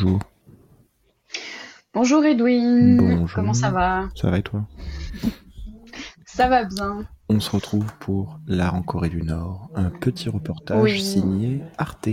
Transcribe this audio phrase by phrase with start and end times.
[0.00, 0.20] bonjour.
[1.92, 2.96] Bonjour Edwin.
[2.98, 3.34] Bonjour.
[3.34, 4.08] Comment ça va?
[4.14, 4.66] Ça va et toi?
[6.24, 7.06] Ça va bien.
[7.28, 11.00] On se retrouve pour L'Art en Corée du Nord, un petit reportage Oui.
[11.02, 12.10] signé Arte.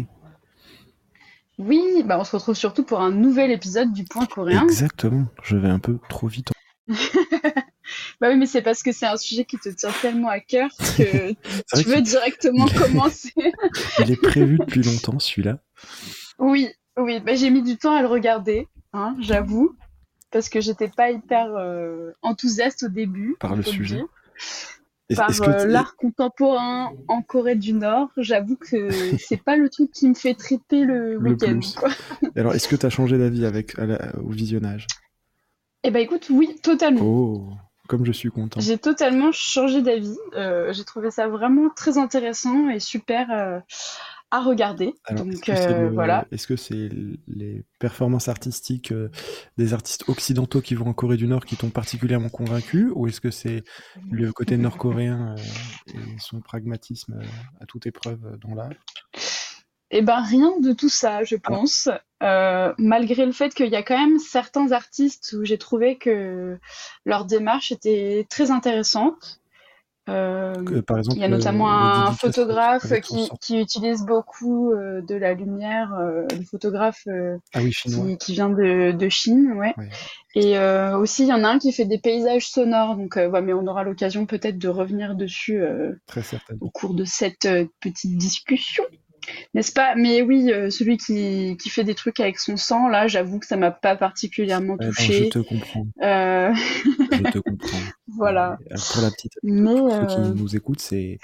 [1.57, 4.63] Oui, bah on se retrouve surtout pour un nouvel épisode du Point coréen.
[4.63, 6.49] Exactement, je vais un peu trop vite.
[8.19, 10.69] Bah oui, mais c'est parce que c'est un sujet qui te tient tellement à cœur
[10.97, 13.31] que tu veux directement commencer.
[13.95, 15.59] qu'il est prévu depuis longtemps celui-là.
[16.39, 19.75] Oui, oui, bah j'ai mis du temps à le regarder, hein, j'avoue,
[20.31, 23.35] parce que j'étais pas hyper euh, enthousiaste au début.
[23.39, 24.01] Par le sujet.
[25.09, 28.89] Est- Par euh, l'art contemporain en Corée du Nord, j'avoue que
[29.19, 31.59] c'est pas le truc qui me fait triper le, week-end.
[32.35, 34.87] Alors, est-ce que tu as changé d'avis avec, la- au visionnage?
[35.83, 37.01] Eh ben écoute, oui, totalement.
[37.03, 37.47] Oh,
[37.87, 38.59] comme je suis content.
[38.59, 40.17] J'ai totalement changé d'avis.
[40.33, 43.29] Euh, j'ai trouvé ça vraiment très intéressant et super
[44.35, 44.93] à regarder.
[45.05, 46.25] Alors, est-ce Donc que c'est euh, le- voilà.
[46.31, 46.89] Est-ce que c'est
[47.27, 49.09] les performances artistiques euh,
[49.57, 53.21] des artistes occidentaux qui vont en Corée du Nord qui t'ont particulièrement convaincu ou est-ce
[53.21, 53.63] que c'est
[54.11, 57.19] le côté nord-coréen euh, et son pragmatisme
[57.61, 58.69] à toute épreuve dans l'art?
[59.91, 61.23] Eh ben rien de tout ça, Ah.
[61.23, 61.89] je pense.
[62.23, 66.57] Euh, malgré le fait qu'il y a quand même certains artistes où j'ai trouvé que
[67.05, 69.41] leur démarche était très intéressante.
[70.07, 75.01] Euh, Que, Par exemple, Il y a notamment un photographe qui, qui utilise beaucoup euh,
[75.01, 79.53] de la lumière, euh, le photographe euh, Ah oui, qui, qui vient de, de Chine,
[79.57, 79.73] ouais.
[80.35, 83.29] Et euh, aussi, il y en a un qui fait des paysages sonores, donc euh,
[83.29, 86.21] ouais, mais on aura l'occasion peut-être de revenir dessus euh, Très
[86.59, 87.47] au cours de cette
[87.79, 88.83] petite discussion,
[89.53, 89.95] n'est-ce pas?
[89.95, 93.45] Mais oui, euh, celui qui, qui fait des trucs avec son sang, là, j'avoue que
[93.45, 95.29] ça m'a pas particulièrement Ouais, non, je touché.
[95.29, 95.87] te comprends.
[96.01, 97.77] Euh, Je te comprends.
[98.07, 98.57] voilà.
[98.71, 101.19] Euh, pour la petite Mais pour ceux euh, qui nous écoutent, c'est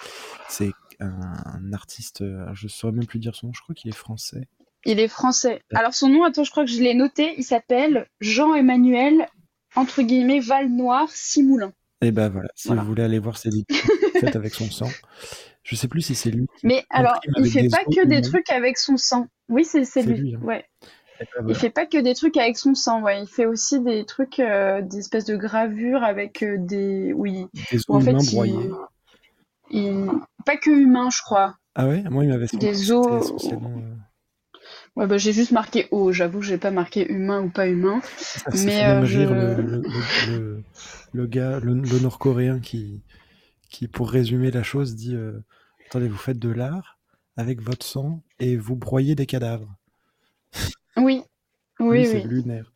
[0.50, 3.95] c'est un, artiste, euh, je saurais même plus dire son nom, je crois qu'il est
[3.95, 4.48] français.
[4.86, 5.61] il est français.
[5.73, 9.26] Alors son nom, attends, je crois que je l'ai noté, il s'appelle Jean-Emmanuel,
[9.76, 11.73] entre guillemets, Val-Noir Simoulin.
[12.04, 12.82] Et ben voilà, si Voilà.
[12.84, 13.66] vous voulez aller voir ses vidéos
[14.20, 14.90] faites avec son sang,
[15.64, 18.22] je sais plus si c'est lui Mais alors, il fait pas que des humains.
[18.22, 19.27] trucs avec son sang.
[19.49, 20.17] Oui, c'est lui.
[20.17, 20.39] lui, hein.
[20.44, 20.66] Ouais.
[21.20, 23.22] Et ben Il fait pas que des trucs avec son sang, ouais.
[23.22, 27.77] Il fait aussi des trucs, euh, des espèces de gravures avec euh, des, oui, Des
[27.77, 28.72] os en fait, humains il, broyés.
[29.70, 30.10] il-
[30.45, 31.58] pas que humain, je crois.
[31.76, 33.32] Ah ouais, moi il m'avait Des os.
[33.54, 33.80] euh,
[34.95, 36.11] Ouais, bah j'ai juste marqué O.
[36.11, 38.02] J'avoue que j'ai pas marqué humain ou pas humain.
[38.17, 39.82] Ça, Mais euh, je, le, le, le,
[40.38, 40.64] le-
[41.14, 43.02] le gars, le, le nord-coréen qui,
[43.71, 45.39] qui, pour résumer la chose, dit euh,
[45.87, 46.99] Attendez, vous faites de l'art
[47.37, 49.73] avec votre sang et vous broyez des cadavres.
[50.98, 51.23] oui,
[51.80, 52.23] Lui, oui, c'est oui.
[52.23, 52.71] lunaire.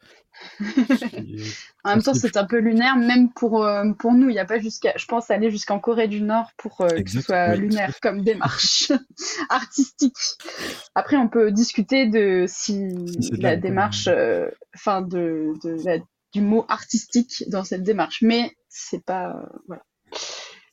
[1.84, 4.30] En même temps, c'est un peu lunaire, même pour, euh, pour nous.
[4.30, 7.10] Il n'y a pas jusqu'à, je pense, aller jusqu'en Corée du Nord pour euh, que
[7.10, 8.92] ce soit oui, lunaire comme démarche
[9.50, 10.18] artistique.
[10.96, 12.76] Après, on peut discuter de si
[13.38, 16.00] la démarche, euh, enfin, de, de la-
[16.34, 19.36] du mot artistique dans cette démarche, mais c'est pas,
[19.68, 19.84] voilà.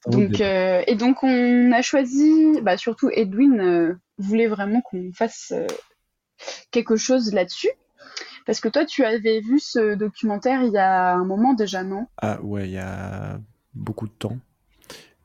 [0.07, 0.45] Donc, débat.
[0.45, 5.67] euh, et donc, on a choisi, bah, surtout Edwin euh, voulait vraiment qu'on fasse euh,
[6.71, 7.71] quelque chose là-dessus.
[8.45, 12.07] Parce que toi, tu avais vu ce documentaire il y a un moment déjà, non?
[12.19, 13.39] Ah ouais, il y a
[13.75, 14.39] beaucoup de temps.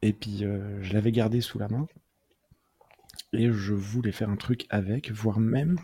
[0.03, 1.87] Et puis euh, je l'avais gardé sous la main.
[3.33, 5.79] Et je voulais faire un truc avec, voire même,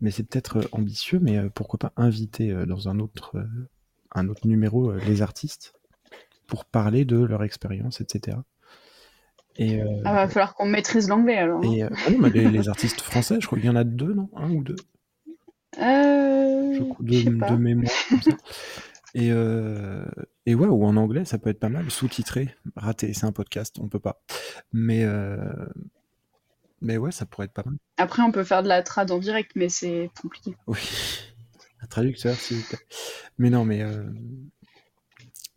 [0.00, 3.68] mais c'est peut-être euh, ambitieux, mais euh, pourquoi pas inviter euh, dans un autre, euh,
[4.12, 5.74] un autre numéro euh, les artistes
[6.46, 8.38] pour parler de leur expérience, etc.
[9.56, 11.64] Et, euh, Ah, va falloir qu'on maîtrise l'anglais alors.
[11.64, 13.84] et euh, ah non, mais les, les artistes français, je crois qu'il y en a
[13.84, 14.28] deux, non?
[14.34, 14.76] Un ou deux?
[15.78, 18.30] Euh, je crois, je sais de, mémoire, comme ça.
[19.14, 20.04] Et, euh,
[20.44, 23.76] et ouais, ou en anglais, ça peut être pas mal, sous-titré, raté, c'est un podcast,
[23.80, 24.20] on peut pas.
[24.72, 25.06] Mais,
[26.80, 27.76] mais ouais, ça pourrait être pas mal.
[27.96, 30.56] Après, on peut faire de la trad en direct, mais c'est compliqué.
[30.66, 30.78] Oui,
[31.80, 32.78] un traducteur, s'il vous plaît.
[33.38, 33.84] Mais non, mais,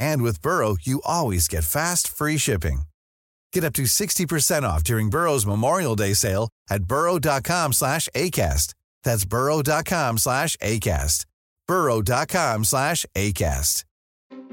[0.00, 2.82] And with Burrow, you always get fast, free shipping.
[3.52, 8.74] Get up to 60% off during Burrow's Memorial Day sale at burrow.com slash ACAST.
[9.04, 11.26] That's burrow.com slash ACAST.
[11.68, 13.84] burrow.com slash ACAST.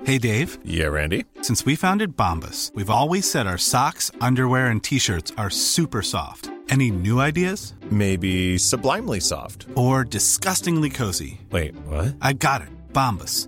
[0.03, 0.59] Hey, Dave.
[0.63, 1.25] Yeah, Randy.
[1.41, 6.51] Since we founded Bombus, we've always said our socks, underwear, and T-shirts are super soft.
[6.69, 7.73] Any new ideas?
[7.89, 9.65] Maybe sublimely soft.
[9.75, 11.41] Or disgustingly cozy.
[11.49, 12.15] Wait, what?
[12.21, 12.69] I got it.
[12.93, 13.47] Bombus.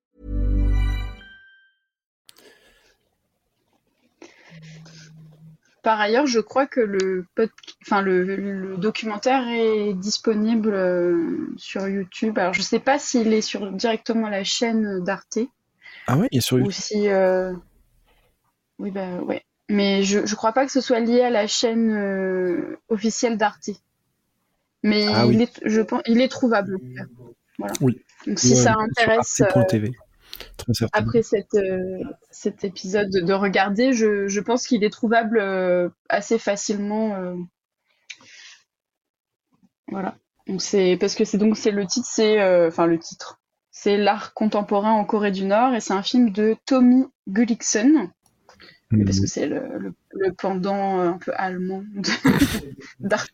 [5.83, 7.49] Par ailleurs, je crois que le, pod-
[7.81, 12.37] enfin, le, le documentaire est disponible euh, sur YouTube.
[12.37, 15.39] Alors, je sais pas s'il est sur directement la chaîne d'Arte
[16.05, 16.73] Ah ouais, il est sur ou YouTube.
[16.73, 17.09] si.
[17.09, 17.53] euh,
[18.79, 19.43] Oui, bah ouais.
[19.69, 23.69] Mais je, je crois pas que ce soit lié à la chaîne euh, officielle d'Arte.
[24.83, 25.43] Mais Ah il oui.
[25.43, 26.77] est, je pense, il est trouvable.
[27.57, 27.73] Voilà.
[27.81, 28.01] Oui.
[28.27, 29.41] Donc, si Ouais, ça intéresse.
[30.93, 31.21] Après
[31.55, 37.15] euh, cet épisode de regarder, je, pense qu'il est trouvable euh, assez facilement.
[37.15, 37.35] euh.
[39.87, 40.15] Voilà.
[40.47, 40.61] Donc
[40.99, 43.39] parce que c'est donc le titre, c'est enfin le titre,
[43.71, 48.09] c'est l'art contemporain en Corée du Nord et c'est un film de Tommy Gullikson
[48.91, 49.05] Mhm.
[49.05, 51.83] parce que c'est le, le, le pendant euh, un peu allemand
[52.99, 53.31] d'Arte,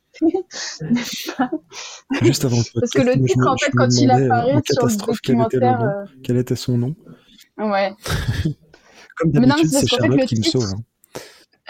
[2.22, 4.62] Juste avant le Parce que le titre, me- en fait, quand il euh, apparaît en
[4.66, 4.90] sur le
[5.22, 6.96] quel était documentaire, nom, euh, quel était son nom.
[7.58, 7.94] ouais.
[9.18, 10.74] Comme d'habitude, c'est fait, Charlotte qui me sauve.
[10.76, 10.84] hein.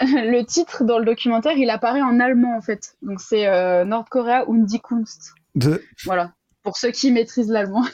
[0.00, 2.96] le titre dans le documentaire, il apparaît en allemand en fait.
[3.02, 5.32] Donc c'est euh, Nordkorea und die Kunst.
[5.54, 6.34] De- Voilà.
[6.62, 7.84] Pour ceux qui maîtrisent l'allemand.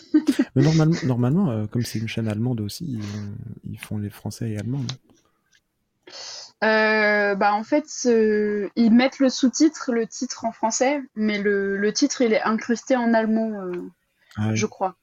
[0.56, 3.34] Mais normalement, normalement euh, comme c'est une chaîne allemande aussi, ils, ont-
[3.70, 4.80] ils font les français et allemands.
[6.62, 7.86] Euh, bah en fait,
[8.76, 12.96] ils mettent le sous-titre, le titre en français, mais le, le titre il est incrusté
[12.96, 13.90] en allemand, euh,
[14.36, 14.56] Ah, oui.
[14.56, 14.96] je crois.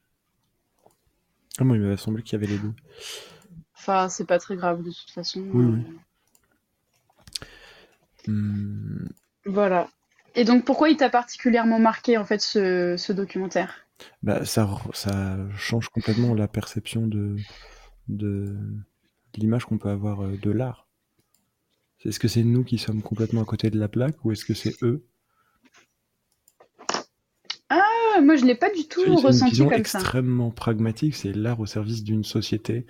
[1.59, 2.73] Ah, moi, il m'avait semblé qu'il y avait les deux.
[3.75, 5.41] Enfin, c'est pas très grave de toute façon.
[5.53, 5.83] Oui, Euh, oui.
[8.27, 9.09] Hum,
[9.45, 9.87] Voilà.
[10.35, 13.85] Et donc pourquoi il t'a particulièrement marqué en fait ce, ce documentaire?
[14.23, 17.35] bah, ça, ça change complètement la perception de,
[18.07, 18.55] de,
[19.35, 20.87] l'image qu'on peut avoir de l'art.
[22.05, 24.53] Est-ce que c'est nous qui sommes complètement à côté de la plaque ou est-ce que
[24.53, 25.05] c'est eux?
[27.69, 29.99] Ah, moi je l'ai pas du tout C'est ressenti comme ça.
[29.99, 32.85] extrêmement pragmatique, c'est l'art au service d'une société,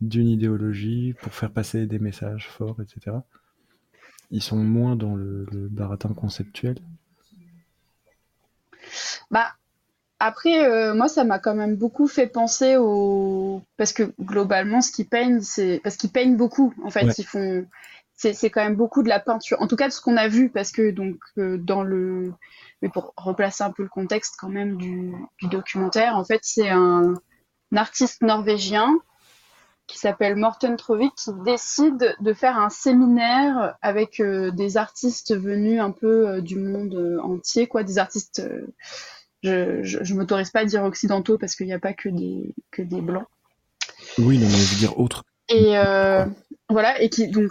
[0.00, 3.16] d'une idéologie, pour faire passer des messages forts, etc.
[4.30, 6.76] Ils sont moins dans le, le baratin conceptuel.
[9.30, 9.54] Bah,
[10.18, 13.62] après, euh, moi, ça m'a quand même beaucoup fait penser au...
[13.76, 15.80] Parce que globalement, ce qu'ils peignent, c'est...
[15.82, 17.06] Parce qu'ils peignent beaucoup, en fait.
[17.06, 17.12] Ouais.
[17.18, 17.66] Ils font...
[18.22, 19.56] C'est, quand même beaucoup de la peinture.
[19.62, 22.34] En tout cas, de ce qu'on a vu, parce que, donc, euh, dans le...
[22.82, 26.68] Mais pour replacer un peu le contexte, quand même, du, du documentaire, en fait, c'est
[26.68, 27.14] un,
[27.72, 28.94] un artiste norvégien
[29.86, 35.80] qui s'appelle Morten Trovik qui décide de faire un séminaire avec euh, des artistes venus
[35.80, 38.46] un peu euh, du monde entier, quoi, des artistes...
[39.42, 42.54] je, je, je m'autorise pas à dire occidentaux parce qu'il n'y a pas que des,
[42.70, 43.26] que des blancs.
[44.18, 45.24] Oui, non, mais je veux dire autre.
[45.48, 45.72] Et
[46.68, 47.50] voilà, et qui donc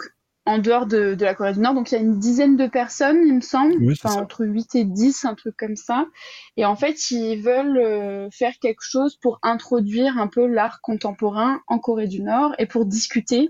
[0.50, 2.68] en dehors de, de la Corée du Nord, donc il y a une dizaine de
[2.68, 6.06] personnes, il me semble, Oui, enfin entre 8 et 10, un truc comme ça.
[6.58, 11.62] Et en fait, ils veulent euh, faire quelque chose pour introduire un peu l'art contemporain
[11.68, 13.50] en Corée du Nord et pour discuter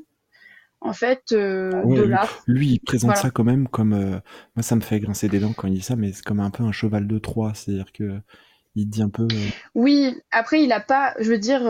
[0.81, 2.43] en fait euh, Ah de l'art.
[2.47, 3.21] Lui, il présente Voilà.
[3.21, 3.93] ça quand même comme.
[3.93, 4.19] euh,
[4.55, 6.49] Moi, ça me fait grincer des dents quand il dit ça, mais c'est comme un
[6.51, 7.53] peu un cheval de Troie.
[7.55, 8.19] C'est-à-dire que
[8.75, 9.27] il dit un peu.
[9.75, 11.61] Oui, après, il a pas, je veux dire,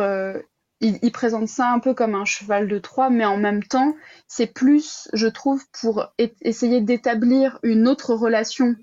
[0.81, 3.95] il, il présente ça un peu comme un cheval de Troie, mais en même temps,
[4.27, 8.75] c'est plus, je trouve, pour e- essayer d'établir une autre relation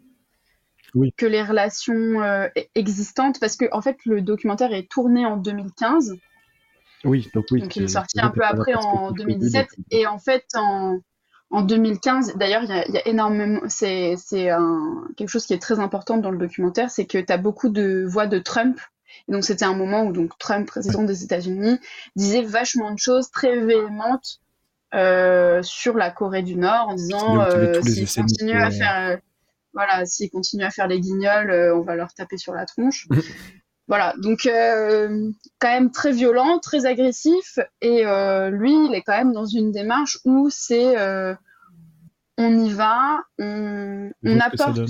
[0.95, 1.12] Oui.
[1.17, 5.37] que les relations euh, e- existantes, parce que en fait, le documentaire est tourné en
[5.37, 6.17] 2015,
[7.05, 7.61] Oui, donc oui.
[7.61, 10.45] donc il est sorti un peu après en perspective 2017, que lui, et en fait,
[10.55, 10.99] en,
[11.50, 14.17] en 2015, d'ailleurs, il y y a énormément, c'est,
[15.17, 18.05] quelque chose qui est très important dans le documentaire, c'est que tu as beaucoup de
[18.07, 18.79] voix de Trump.
[19.28, 21.78] Et donc, c'était un moment où donc, Trump, président des États-Unis,
[22.14, 24.40] disait vachement de choses très véhémentes
[24.95, 28.73] euh, sur la Corée du Nord en disant euh, s'ils continuent à nucléaires.
[28.73, 29.16] faire, euh,
[29.75, 33.09] voilà, s'ils continuent à faire les guignols, euh, on va leur taper sur la tronche.
[33.88, 35.30] Voilà, donc euh,
[35.61, 39.71] quand même très violent, très agressif, et euh, lui, il est quand même dans une
[39.71, 41.35] démarche où c'est euh,
[42.37, 44.80] on y va, on, apporte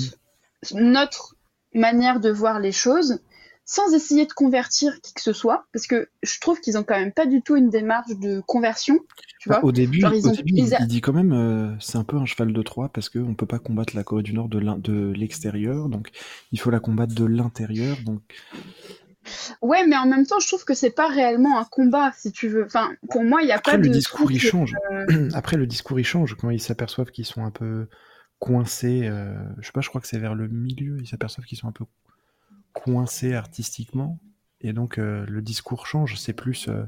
[0.72, 1.36] notre
[1.74, 3.20] manière de voir les choses,
[3.66, 6.98] sans essayer de convertir qui que ce soit, parce que je trouve qu'ils ont quand
[6.98, 8.98] même pas du tout une démarche de conversion.
[9.40, 11.00] Tu Bah, vois au début, Genre, ils au ont- début, ils il, a- il dit
[11.00, 13.94] quand même, euh, c'est un peu un cheval de Troie parce qu'on peut pas combattre
[13.96, 16.10] la Corée du Nord de l'extérieur, donc
[16.52, 17.96] il faut la combattre de l'intérieur.
[18.04, 18.22] Donc
[19.62, 22.48] Ouais, mais en même temps, je trouve que c'est pas réellement un combat, si tu
[22.48, 22.64] veux.
[22.64, 24.72] Enfin, pour moi, il y a après pas le de discours il change.
[24.92, 27.88] euh, Après le discours il change quand ils s'aperçoivent qu'ils sont un peu
[28.38, 29.06] coincés.
[29.08, 30.98] euh, je sais pas, je crois que c'est vers le milieu.
[31.00, 31.84] Ils s'aperçoivent qu'ils sont un peu
[32.84, 34.18] coincés artistiquement
[34.60, 36.16] et donc euh, le discours change.
[36.16, 36.84] C'est plus, euh,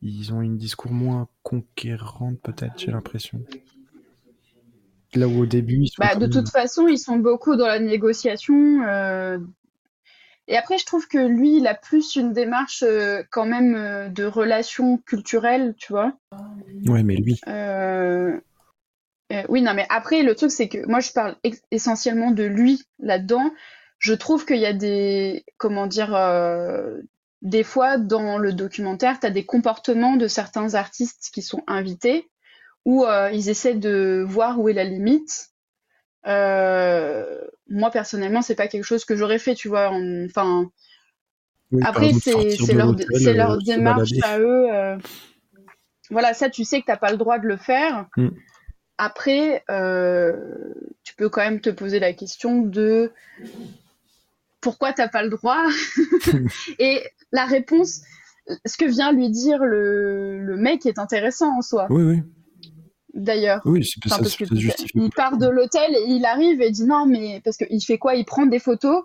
[0.00, 2.78] ils ont une discours moins conquérante peut-être.
[2.78, 3.40] J'ai l'impression.
[5.14, 7.80] Là où au début ils sont Bah, de toute façon, ils sont beaucoup dans la
[7.80, 8.82] négociation.
[8.86, 9.38] euh,
[10.46, 14.08] Et après, je trouve que lui, il a plus une démarche euh, quand même euh,
[14.08, 16.12] de relation culturelle, tu vois.
[16.86, 17.40] Ouais, mais lui.
[17.48, 18.38] Euh,
[19.48, 21.36] oui, non, mais après, le truc, c'est que moi, je parle
[21.70, 23.50] essentiellement de lui là-dedans.
[23.98, 27.00] Je trouve qu'il y a des, comment dire, euh,
[27.42, 32.28] des fois dans le documentaire, tu as des comportements de certains artistes qui sont invités
[32.84, 35.48] où euh, ils essaient de voir où est la limite.
[36.26, 39.90] Euh, moi, personnellement, c'est pas quelque chose que j'aurais fait, tu vois.
[39.90, 40.70] en- Enfin,
[41.70, 42.94] Oui, après, c'est leur,
[43.34, 44.98] leur démarche à eux.
[46.10, 48.06] Voilà, ça, tu sais que t'as pas le droit de le faire.
[48.16, 48.28] Mm.
[48.96, 49.64] Après,
[51.04, 53.12] tu peux quand même te poser la question de
[54.60, 55.62] pourquoi t'as pas le droit.
[56.78, 58.00] Et la réponse,
[58.64, 62.22] ce que vient lui dire le, le mec est intéressant en soi, Oui, oui.
[63.14, 63.60] d'ailleurs.
[63.64, 64.92] Oui, c'est Enfin, ça, que justifie.
[64.94, 68.14] il part de l'hôtel et il arrive et dit non, mais parce qu'il fait quoi?
[68.14, 69.04] Il prend des photos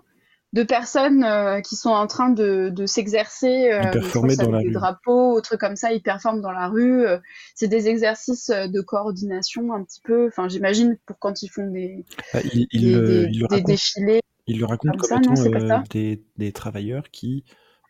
[0.52, 3.90] de personnes euh, qui sont en train de, de s'exercer, euh,
[4.36, 4.72] dans la des rue.
[4.72, 7.04] drapeaux, trucs comme ça, ils performent dans la rue.
[7.04, 7.18] euh,
[7.56, 10.28] c'est des exercices euh, de coordination un petit peu.
[10.28, 13.54] Enfin, j'imagine pour quand ils font des, Bah, il, des, le- des- il le des
[13.56, 16.22] raconte, défilés il le raconte comme comme ça, non, étant c'est pas euh, ça des,
[16.36, 17.44] des travailleurs qui.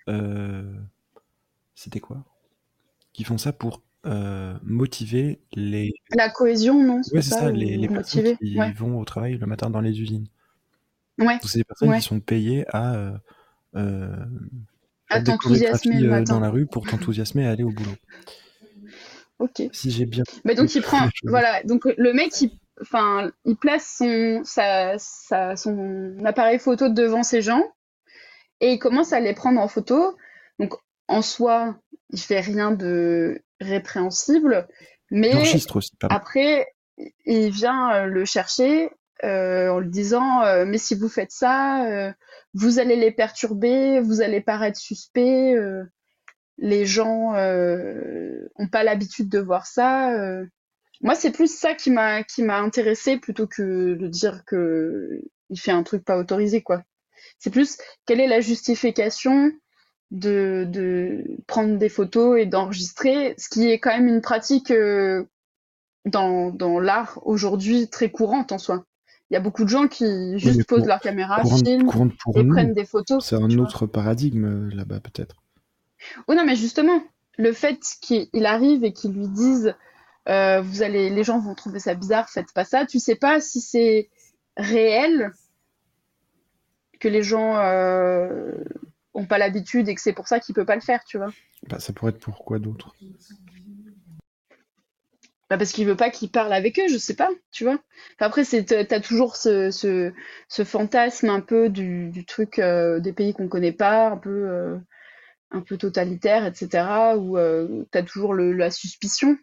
[0.09, 0.73] euh,
[1.75, 2.25] C'était quoi?
[3.13, 5.93] Qui font ça pour euh, motiver les.
[6.15, 8.73] La cohésion, non Ouais, c'est ça, les, les personnes motiver qui Ouais.
[8.73, 10.27] vont au travail le matin dans les usines.
[11.19, 11.35] Ouais.
[11.39, 11.99] Donc, c'est des personnes Ouais.
[11.99, 12.95] qui sont payées à.
[12.95, 13.13] euh,
[13.77, 14.15] euh,
[15.09, 16.35] À faire des t'enthousiasmer chorégraphies le euh, matin.
[16.35, 17.95] dans la rue pour t'enthousiasmer à aller au boulot.
[19.39, 19.63] Ok.
[19.73, 20.23] Si j'ai bien.
[20.45, 25.57] Mais donc il prend, voilà, donc le mec, il, enfin, il place son, sa, sa-
[25.57, 27.63] son appareil photo devant ces gens
[28.61, 30.17] et il commence à les prendre en photo.
[30.59, 30.75] Donc
[31.09, 31.77] en soi,
[32.11, 34.67] il fait rien de répréhensible,
[35.11, 35.67] mais aussi,
[36.11, 36.67] après,
[37.25, 38.91] il vient euh, le chercher
[39.23, 42.13] euh, en lui disant euh, mais si vous faites ça, euh,
[42.55, 45.55] vous allez les perturber, vous allez paraître suspect.
[46.59, 50.13] les gens euh, ont pas l'habitude de voir ça.
[51.03, 55.21] Moi, c'est plus ça qui m'a qui m'a intéressé plutôt que de dire que
[55.51, 56.83] il fait un truc pas autorisé, quoi.
[57.39, 59.53] C'est plus quelle est la justification
[60.11, 65.25] de, de prendre des photos et d'enregistrer, ce qui est quand même une pratique euh,
[66.05, 68.85] dans, dans l'art aujourd'hui très courante en soi.
[69.31, 72.13] Il y a beaucoup de gens qui juste posent pour- leur caméra, Courante, filment courante
[72.37, 73.25] et nous, prennent des photos.
[73.25, 73.63] c'est un vois.
[73.63, 75.37] autre paradigme euh, là-bas, peut-être.
[76.29, 77.03] Oui, non, mais justement,
[77.39, 79.75] le fait qu'il arrive et qu'ils lui disent
[80.29, 83.41] euh, vous allez, les gens vont trouver ça bizarre, faites pas ça, tu sais pas
[83.41, 84.09] si c'est
[84.57, 85.33] réel
[87.01, 88.53] que les gens euh,
[89.13, 91.31] ont pas l'habitude et que c'est pour ça qu'il peut pas le faire, tu vois.
[91.69, 92.95] Bah, ça pourrait être pour quoi d'autre?
[95.51, 97.79] Bah, parce qu'il veut pas qu'ils parlent avec eux, je sais pas, tu vois.
[98.15, 100.13] Enfin, après, c'est, t'as toujours ce, ce,
[100.49, 104.49] ce fantasme un peu du, du truc euh, des pays qu'on connaît pas, un peu,
[104.49, 104.79] euh,
[105.51, 109.37] un peu totalitaire, etc., où euh, t'as toujours le, la suspicion.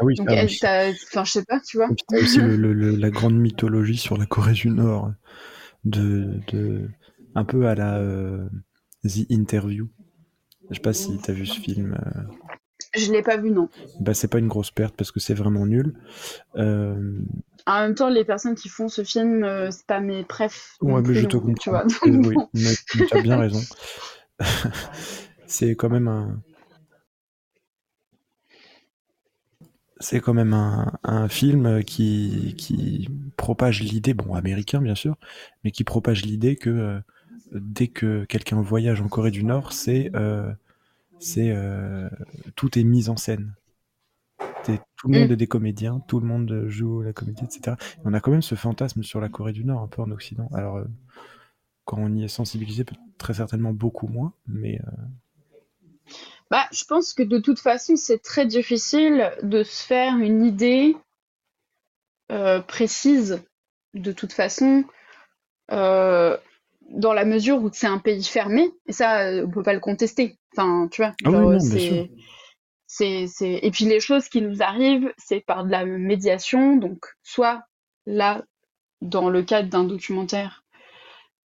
[0.00, 0.34] Ah oui, Donc, oui.
[0.34, 1.88] enfin, je sais pas, tu vois.
[2.08, 5.12] T'as aussi le- le- le- la grande mythologie sur la Corée du Nord,
[5.84, 6.88] de, de
[7.34, 8.48] un peu à la euh,
[9.04, 9.88] The Interview.
[10.70, 11.96] Je sais pas si t'as vu ce film.
[12.04, 12.20] euh,
[12.96, 13.68] Je l'ai pas vu, non.
[14.00, 15.94] Bah c'est pas une grosse perte parce que c'est vraiment nul.
[16.56, 17.18] Euh,
[17.66, 20.76] En même temps, les personnes qui font ce film, euh, c'est pas mes préf.
[20.80, 21.70] Ouais, mais je te donc, tu comprends.
[21.70, 21.84] vois.
[22.10, 22.48] Donc, oui, bon.
[22.54, 23.60] mais tu as bien raison.
[25.46, 26.42] c'est quand même un.
[30.04, 33.08] C'est quand même un, un film qui, qui
[33.38, 35.16] propage l'idée, bon, américain bien sûr,
[35.64, 37.00] mais qui propage l'idée que euh,
[37.52, 40.52] dès que quelqu'un voyage en Corée du Nord, c'est euh,
[41.20, 42.10] c'est euh,
[42.54, 43.54] tout est mis en scène.
[44.66, 45.32] Tout le monde Mm.
[45.32, 47.76] est des comédiens, tout le monde joue la comédie, etc.
[47.96, 50.10] Et on a quand même ce fantasme sur la Corée du Nord, un peu en
[50.10, 50.50] Occident.
[50.52, 50.82] Alors,
[51.86, 52.84] quand on y est sensibilisé,
[53.16, 54.80] très certainement beaucoup moins, mais
[56.50, 60.96] Bah, je pense que de toute façon, c'est très difficile de se faire une idée
[62.30, 63.42] euh, précise.
[63.94, 64.84] De toute façon,
[65.70, 66.36] euh,
[66.90, 70.36] dans la mesure où c'est un pays fermé, et ça, on peut pas le contester.
[70.56, 71.78] Enfin, tu vois, Ah oui, genre, non, bien sûr.
[71.78, 72.10] c'est,
[72.86, 77.06] c'est, c'est, et puis les choses qui nous arrivent, c'est par de la médiation, donc
[77.22, 77.62] soit
[78.06, 78.44] là,
[79.00, 80.64] dans le cadre d'un documentaire,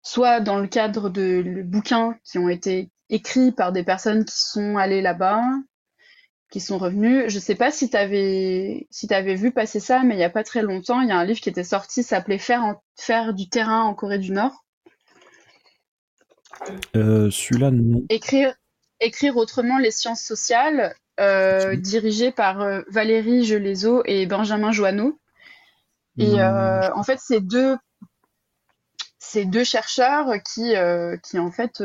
[0.02, 4.38] soit dans le cadre de le bouquins qui ont été écrits par des personnes qui
[4.38, 5.42] sont allées là-bas,
[6.52, 7.26] qui sont revenus.
[7.28, 10.44] Je sais pas si t'avais si t'avais vu passer ça, mais il y a pas
[10.44, 13.50] très longtemps, il y a un livre qui était sorti, s'appelait faire en- faire du
[13.50, 14.66] terrain en Corée du Nord.
[16.96, 18.04] Euh, Celui-là, non.
[18.10, 18.54] Écrire
[19.00, 25.20] écrire autrement les sciences sociales, euh, dirigé par euh, Valérie Gelezo et Benjamin Joanneau.
[26.18, 27.78] Et euh, en fait, c'est deux
[29.20, 30.74] ces deux chercheurs qui
[31.24, 31.82] qui en fait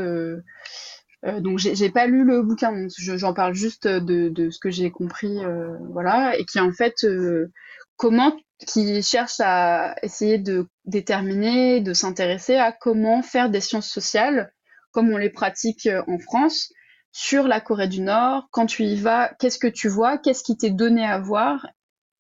[1.27, 4.91] euh, donc j'ai pas lu le bouquin, j'en parle juste de, de ce que j'ai
[4.91, 7.51] compris, euh, voilà, et qui en fait euh,
[7.97, 14.53] comment, qui cherche à essayer de déterminer, de s'intéresser à comment faire des sciences sociales
[14.93, 16.73] comme on les pratique en France
[17.11, 18.47] sur la Corée du Nord.
[18.53, 21.67] Quand tu y vas, qu'est-ce que tu vois, qu'est-ce qui t'est donné à voir,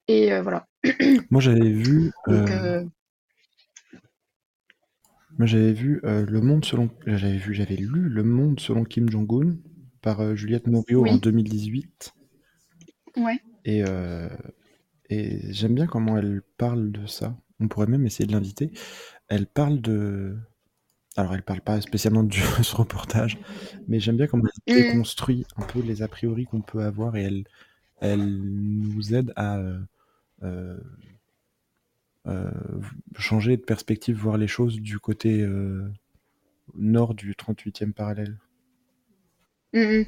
[0.08, 0.66] et voilà.
[1.30, 2.11] Moi, j'avais vu.
[2.26, 2.50] Donc
[5.38, 6.91] Moi, j'avais vu euh, Le Monde selon.
[7.07, 9.57] J'avais vu, j'avais lu Le Monde selon Kim Jong-un
[10.00, 11.11] par euh, Juliette Morio Oui.
[11.11, 12.12] en 2018.
[13.17, 13.41] ouais.
[13.64, 14.29] Et, euh,
[15.11, 17.37] et j'aime bien comment elle parle de ça.
[17.61, 18.71] On pourrait même essayer de l'inviter.
[19.29, 20.37] Elle parle de.
[21.17, 23.38] Alors, elle parle pas spécialement de ce reportage,
[23.88, 24.83] mais j'aime bien comment elle Mm.
[24.93, 27.45] déconstruit un peu les a priori qu'on peut avoir et elle,
[28.00, 29.79] elle nous aide à euh,
[30.43, 30.81] euh, euh,
[33.19, 35.87] changer de perspective, voir les choses du côté euh,
[36.75, 38.38] nord du 38e parallèle.
[39.73, 40.07] Mm, mm.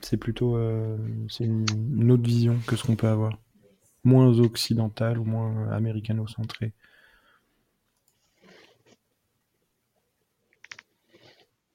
[0.00, 0.96] C'est plutôt euh,
[1.28, 3.38] c'est une, une autre vision que ce qu'on peut avoir.
[4.04, 6.72] Moins occidentale ou moins américano-centrée.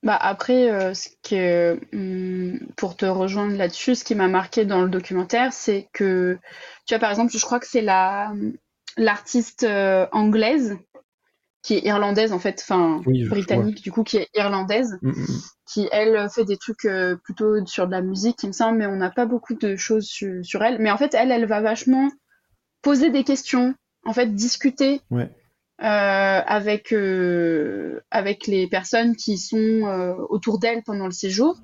[0.03, 4.81] Bah après, euh, ce que, hum, pour te rejoindre là-dessus, ce qui m'a marqué dans
[4.81, 6.37] le documentaire, c'est que,
[6.85, 8.33] tu vois, par exemple, je crois que c'est la
[8.97, 10.77] l'artiste euh, anglaise
[11.61, 15.25] qui est irlandaise en fait, enfin Oui, britannique du coup, qui est irlandaise, Mm, mm,
[15.65, 18.85] qui elle fait des trucs euh, plutôt sur de la musique, il me semble, mais
[18.85, 20.79] on n'a pas beaucoup de choses sur, sur elle.
[20.79, 22.09] Mais en fait, elle, elle va vachement
[22.81, 23.75] poser des questions,
[24.05, 25.29] en fait, discuter Ouais.
[25.81, 25.85] euh,
[26.45, 29.83] avec euh, avec les personnes qui sont
[30.29, 31.55] autour d'elle pendant le séjour.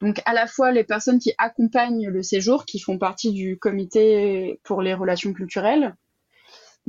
[0.00, 4.60] Donc à la fois les personnes qui accompagnent le séjour, qui font partie du comité
[4.62, 5.96] pour les relations culturelles,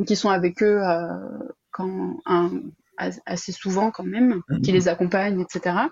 [0.05, 1.07] qui sont avec eux euh,
[1.71, 2.51] quand un,
[2.97, 5.91] as- assez souvent quand même, qui les accompagnent, etc.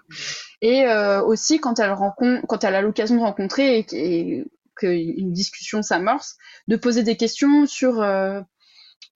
[0.61, 4.45] Et euh, aussi quand elle rencontre, quand elle a l'occasion de rencontrer et, qu- et
[4.75, 6.35] qu'une discussion s'amorce,
[6.67, 8.41] de poser des questions sur euh,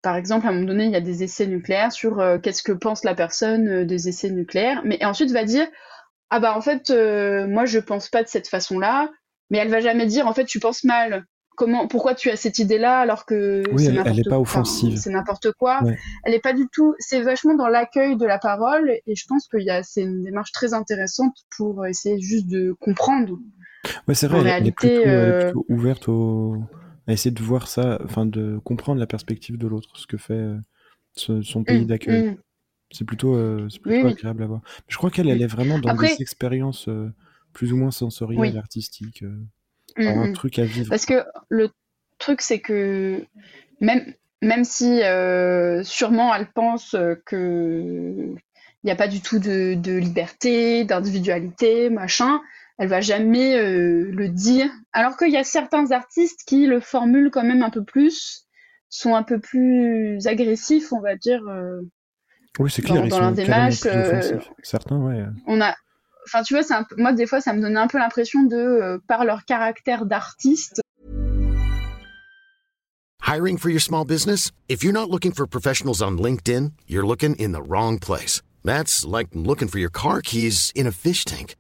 [0.02, 2.64] par exemple, à un moment donné, il y a des essais nucléaires sur euh, qu'est-ce
[2.64, 5.68] que pense la personne des essais nucléaires, mais et ensuite va dire
[6.32, 6.92] ah bah en fait
[7.48, 9.10] moi je pense pas de cette façon-là,
[9.52, 11.26] mais elle va jamais dire en fait tu penses mal.
[11.60, 14.40] Comment, pourquoi tu as cette idée-là alors que Oui, c'est elle- elle n'importe est pas
[14.40, 14.98] enfin, offensive.
[14.98, 15.84] c'est n'importe quoi.
[15.84, 15.98] Ouais.
[16.24, 16.96] Elle est pas du tout.
[17.00, 20.24] C'est vachement dans l'accueil de la parole et je pense qu'il y a c'est une
[20.24, 23.38] démarche très intéressante pour essayer juste de comprendre.
[24.08, 26.56] Ouais, c'est vrai, En elle, est réalité, elle est euh, plutôt ouverte au...
[27.08, 30.34] à essayer de voir ça, enfin de comprendre la perspective de l'autre, ce que fait
[30.34, 30.58] euh,
[31.16, 32.30] ce- son pays Hum, d'accueil.
[32.30, 32.36] hum.
[32.92, 34.12] C'est plutôt, euh, plutôt Oui, oui.
[34.14, 34.62] agréable à voir.
[34.88, 37.12] Je crois qu'elle, elle est vraiment dans Après- des expériences euh,
[37.52, 39.24] plus ou moins sensorielles, artistiques,
[40.08, 40.34] un hum.
[40.34, 40.90] truc à vivre.
[40.90, 41.70] Parce que le
[42.18, 43.24] truc, c'est que
[43.82, 48.36] même, même si euh, sûrement elle pense euh, que
[48.84, 52.40] il n'y a pas du tout de, de liberté, d'individualité, machin,
[52.78, 54.70] elle va jamais euh, le dire.
[54.94, 58.46] Alors qu'il y a certains artistes qui le formulent quand même un peu plus,
[58.90, 61.46] sont un peu plus agressifs, on va dire.
[61.50, 61.82] euh.
[62.58, 63.80] Oui, c'est dans- clair, ils dans sont leur démarche.
[64.64, 65.26] Certains, ouais.
[65.46, 65.76] On a,
[66.32, 69.26] enfin, tu vois, moi des fois, ça me donnait un peu l'impression de, euh, par
[69.26, 70.82] leur caractère d'artiste,
[73.22, 74.52] Hiring for your small business?
[74.68, 78.42] If you're not looking for professionals on LinkedIn, you're looking in the wrong place.
[78.64, 81.56] That's like looking for your car keys in a fish tank.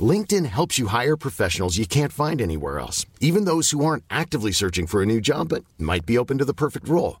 [0.00, 4.50] LinkedIn helps you hire professionals you can't find anywhere else, even those who aren't actively
[4.50, 7.20] searching for a new job but might be open to the perfect role.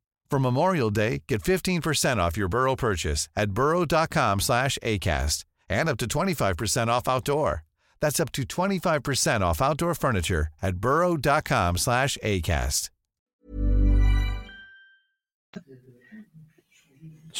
[0.31, 5.97] For Memorial Day, get 15% off your Burrow purchase at burrow.com slash ACAST and up
[5.97, 7.63] to 25% off outdoor.
[7.99, 12.91] That's up to 25% off outdoor furniture at burrow.com slash ACAST.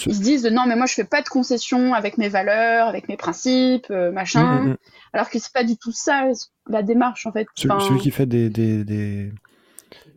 [0.05, 3.07] Ils se disent non mais moi je fais pas de concessions avec mes valeurs, avec
[3.07, 4.43] mes principes, euh, machin.
[4.43, 4.77] Mm, mm, mm.
[5.13, 6.29] Alors que c'est pas du tout ça
[6.67, 7.47] la démarche en fait.
[7.55, 9.31] Celui, Enfin, celui qui fait des, des, des...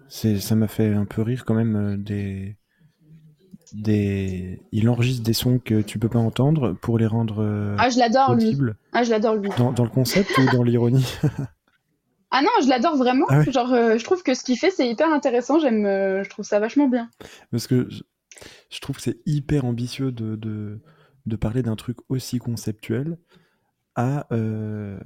[0.09, 2.57] C'est, ça m'a fait un peu rire quand même euh, des,
[3.75, 7.91] des, il enregistre des sons que tu peux pas entendre pour les rendre euh, Ah
[7.91, 8.57] je l'adore lui.
[8.93, 9.51] Ah je l'adore lui.
[9.59, 11.07] Dans, dans le concept ou dans l'ironie?
[12.31, 13.27] Ah non je l'adore vraiment.
[13.29, 13.53] Ah ouais.
[13.53, 15.59] Genre euh, je trouve que ce qu'il fait c'est hyper intéressant.
[15.59, 17.09] J'aime, euh, je trouve ça vachement bien.
[17.51, 18.03] Parce que je,
[18.71, 20.81] je trouve que c'est hyper ambitieux de, de,
[21.27, 23.19] de parler d'un truc aussi conceptuel
[23.97, 24.99] à, euh,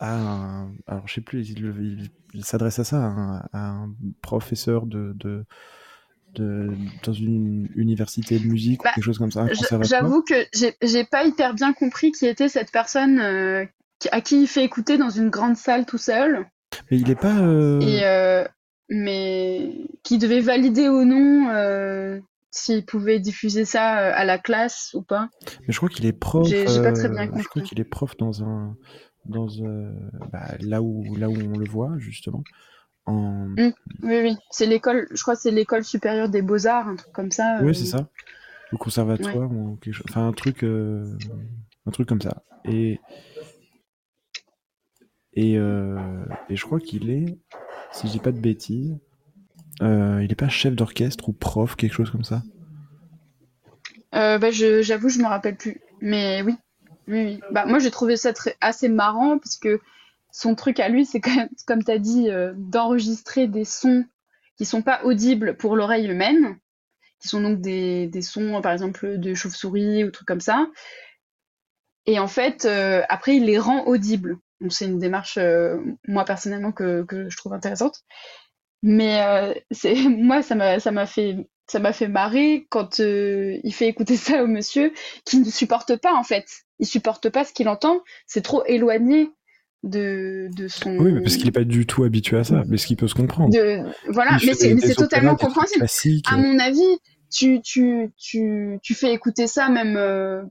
[0.00, 3.68] à un, alors je sais plus, il, il- il s'adresse à ça, à un, à
[3.70, 5.44] un professeur de, de,
[6.34, 6.72] de-
[7.04, 9.46] dans une université de musique Bah, ou quelque chose comme ça.
[9.82, 10.34] J'avoue que
[10.82, 13.64] j'ai pas hyper bien compris qui était cette personne euh,
[14.12, 16.46] à qui il fait écouter dans une grande salle tout seul.
[16.90, 17.38] Mais il est pas.
[17.38, 18.44] euh, Et euh,
[18.88, 19.70] mais
[20.02, 22.20] qui devait valider ou non
[22.50, 25.28] s'il pouvait diffuser ça à la classe ou pas.
[25.66, 26.46] Mais je crois qu'il est prof.
[26.46, 27.62] J'ai- pas très bien euh, Je crois compris.
[27.62, 28.76] qu'il est prof dans un,
[29.24, 29.46] dans
[30.32, 32.42] bah, là où là où on le voit justement.
[33.06, 33.48] En...
[33.48, 33.72] Mm.
[34.02, 37.30] Oui, oui, c'est l'école, je crois que c'est l'école supérieure des beaux-arts, un truc comme
[37.30, 37.58] ça.
[37.60, 37.72] Oui, euh.
[37.72, 38.08] c'est ça.
[38.72, 40.06] Au conservatoire ou quelque chose.
[40.08, 41.16] Enfin, un truc, euh,
[41.86, 42.42] un truc comme ça.
[42.64, 42.98] Et
[45.34, 45.98] et, euh,
[46.48, 47.38] et je crois qu'il est,
[47.92, 48.96] si je dis pas de bêtises,
[49.80, 52.42] il est pas chef d'orchestre ou prof, quelque chose comme ça.
[54.12, 55.80] Bah, je, j'avoue, je me rappelle plus.
[56.00, 56.56] Mais oui,
[57.08, 57.40] oui, oui.
[57.50, 59.80] Bah, moi, j'ai trouvé ça très, assez marrant parce que
[60.34, 64.04] son truc à lui, c'est comme tu as dit, euh, d'enregistrer des sons
[64.58, 66.58] qui sont pas audibles pour l'oreille humaine,
[67.20, 70.66] qui sont donc des, des sons, par exemple, de chauve-souris ou trucs comme ça.
[72.06, 74.38] Et en fait, euh, après, il les rend audibles.
[74.70, 78.00] C'est une démarche, euh, moi, personnellement, que, que je trouve intéressante.
[78.82, 84.42] Mais euh, c'est moi, ça m'a fait fait marrer quand euh, il fait écouter ça
[84.42, 84.92] au monsieur
[85.24, 86.44] qui ne supporte pas en fait.
[86.80, 88.02] Il supporte pas ce qu'il entend.
[88.26, 89.30] C'est trop éloigné
[89.84, 90.96] de de son.
[90.96, 93.06] Oui, mais parce qu'il est pas du tout habitué à ça, mais ce qui peut
[93.06, 93.52] se comprendre.
[93.52, 94.38] de voilà.
[94.42, 95.86] Il Mais c'est totalement compréhensible.
[96.26, 96.80] À mon avis,
[97.30, 100.42] tu, tu, tu, tu fais écouter ça même euh,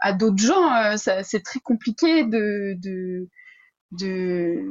[0.00, 3.28] à d'autres gens, euh, c'est très compliqué de, de,
[3.92, 4.62] de,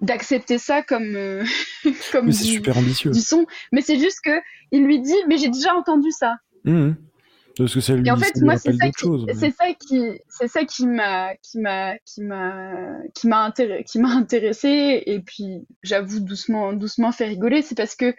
[0.00, 1.44] d'accepter ça comme, euh,
[2.12, 3.10] comme Mais du, super ambitieux.
[3.10, 3.46] du son.
[3.72, 4.38] Mais c'est juste que
[4.72, 6.36] il lui dit, mais j'ai déjà entendu ça.
[6.64, 6.96] Mhm.
[7.56, 9.24] Parce que ça lui, Et en fait, ça moi, c'est ça d'autres qui, choses.
[9.26, 12.72] mais- c'est ça qui, c'est ça qui m'a, qui m'a, qui m'a,
[13.14, 15.02] qui m'a intéressé, qui m'a intéressé.
[15.06, 17.62] Et puis, j'avoue doucement, doucement fait rigoler.
[17.62, 18.14] C'est parce que,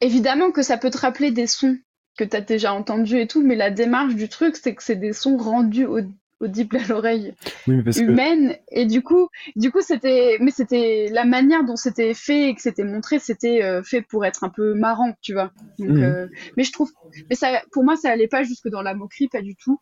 [0.00, 1.76] évidemment que ça peut te rappeler des sons
[2.16, 4.96] que tu as déjà entendus et tout, mais la démarche du truc, c'est que c'est
[4.96, 6.00] des sons rendus au-
[6.40, 7.34] audibles à l'oreille
[7.66, 12.14] Oui, que humaine et du coup du coup c'était mais c'était la manière dont c'était
[12.14, 15.52] fait et que c'était montré c'était euh, fait pour être un peu marrant tu vois
[15.78, 16.02] donc Mhm.
[16.02, 16.90] euh, mais je trouve
[17.28, 19.80] mais ça pour moi ça allait pas jusque dans la moquerie pas du tout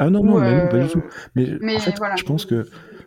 [0.00, 1.02] Ah non, Ou, non, pas euh, du tout.
[1.36, 2.16] Mais, mais en fait, voilà.
[2.16, 2.66] je pense que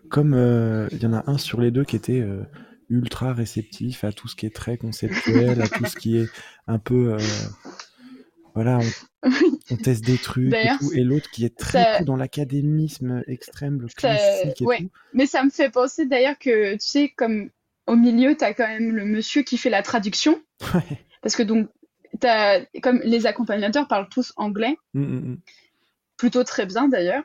[0.10, 2.43] comme euh, il y en a un sur les deux qui était euh,
[2.89, 6.30] ultra réceptif à tout ce qui est très conceptuel, à tout ce qui est
[6.67, 7.17] un peu...
[8.58, 8.80] voilà,
[9.24, 9.30] on,
[9.72, 13.24] on teste des trucs et D'ailleurs, tout, et l'autre qui est très ça- dans l'académisme
[13.28, 14.78] extrême, le Ça- classique et ouais.
[14.80, 14.89] tout.
[15.13, 17.50] mais ça me fait penser d'ailleurs que tu sais comme
[17.88, 20.41] au milieu t'as quand même le monsieur qui fait la traduction
[20.74, 20.84] Ouais.
[21.22, 21.70] parce que donc
[22.20, 25.38] t'as comme les accompagnateurs parlent tous anglais Mm, mm, mm.
[26.17, 27.24] plutôt très bien d'ailleurs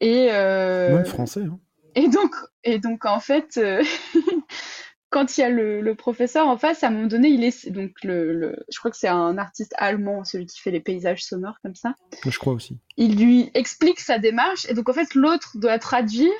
[0.00, 1.40] et euh, Même français.
[1.42, 1.58] Hein.
[1.94, 3.82] Et donc, et donc en fait, euh,
[5.14, 7.68] quand il y a le, le professeur en face, à un moment donné, il est
[7.70, 11.24] donc le, le- je crois que c'est un artiste allemand, celui qui fait les paysages
[11.24, 11.94] sonores comme ça.
[12.26, 12.76] Je crois aussi.
[12.96, 16.32] Il lui explique sa démarche et donc en fait l'autre doit traduire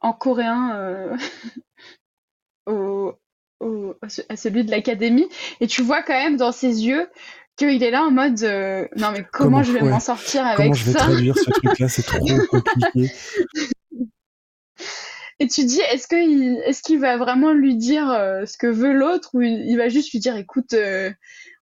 [0.00, 1.16] en coréen euh,
[2.66, 3.14] au,
[3.60, 5.28] au- à ce- à celui de l'académie
[5.60, 7.08] et tu vois quand même dans ses yeux
[7.56, 9.90] qu'il est là en mode euh, non mais comment, Comment- je vais ouais.
[9.90, 10.98] m'en sortir avec Comment je vais ça?
[10.98, 11.88] traduire ce truc-là?
[11.88, 13.10] C'est trop compliqué.
[15.40, 18.92] Et tu dis, est-ce qu'il est-ce qu'il va vraiment lui dire euh, ce que veut
[18.92, 21.12] l'autre ou il, il va juste lui dire, écoute, euh,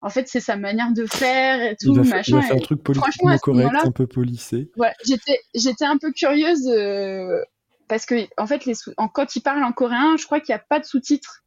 [0.02, 2.36] en fait, c'est sa manière de faire et tout, Il va, fa- il machin.
[2.38, 4.70] va faire un truc politiquement correct, un peu polissé.
[4.78, 7.42] voilà, j'étais j'étais un peu curieuse euh,
[7.88, 10.54] parce que en fait, les sous- en, quand il parle en coréen, je crois qu'il
[10.54, 11.44] n'y a pas de sous-titres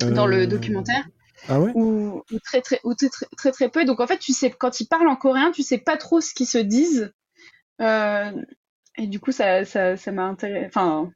[0.00, 1.04] dans le Euh, documentaire
[1.48, 1.72] Ah ouais?
[1.74, 3.84] ou, ou très, très, ou très, très peu.
[3.86, 6.34] Donc en fait, tu sais quand ils parlent en coréen, tu sais pas trop ce
[6.34, 7.12] qu'ils se disent.
[7.80, 8.32] Euh,
[8.96, 10.66] et du coup, ça ça ça m'a intéressé.
[10.66, 11.10] Enfin,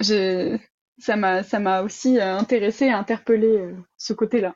[0.00, 4.54] ça m'a ça m'a aussi euh, intéressé et interpellé euh, ce côté-là.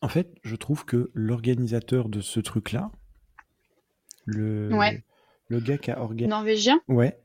[0.00, 2.90] En fait, je trouve que l'organisateur de ce truc-là,
[4.24, 5.04] le, Ouais.
[5.48, 6.28] le gars qui a organisé.
[6.28, 6.80] Norvégien?
[6.88, 7.20] Ouais,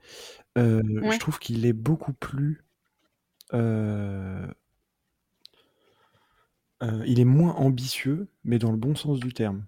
[0.57, 1.11] euh, Ouais.
[1.11, 2.63] je trouve qu'il est beaucoup plus.
[3.53, 4.45] euh,
[6.83, 9.65] euh, il est moins ambitieux, mais dans le bon sens du terme.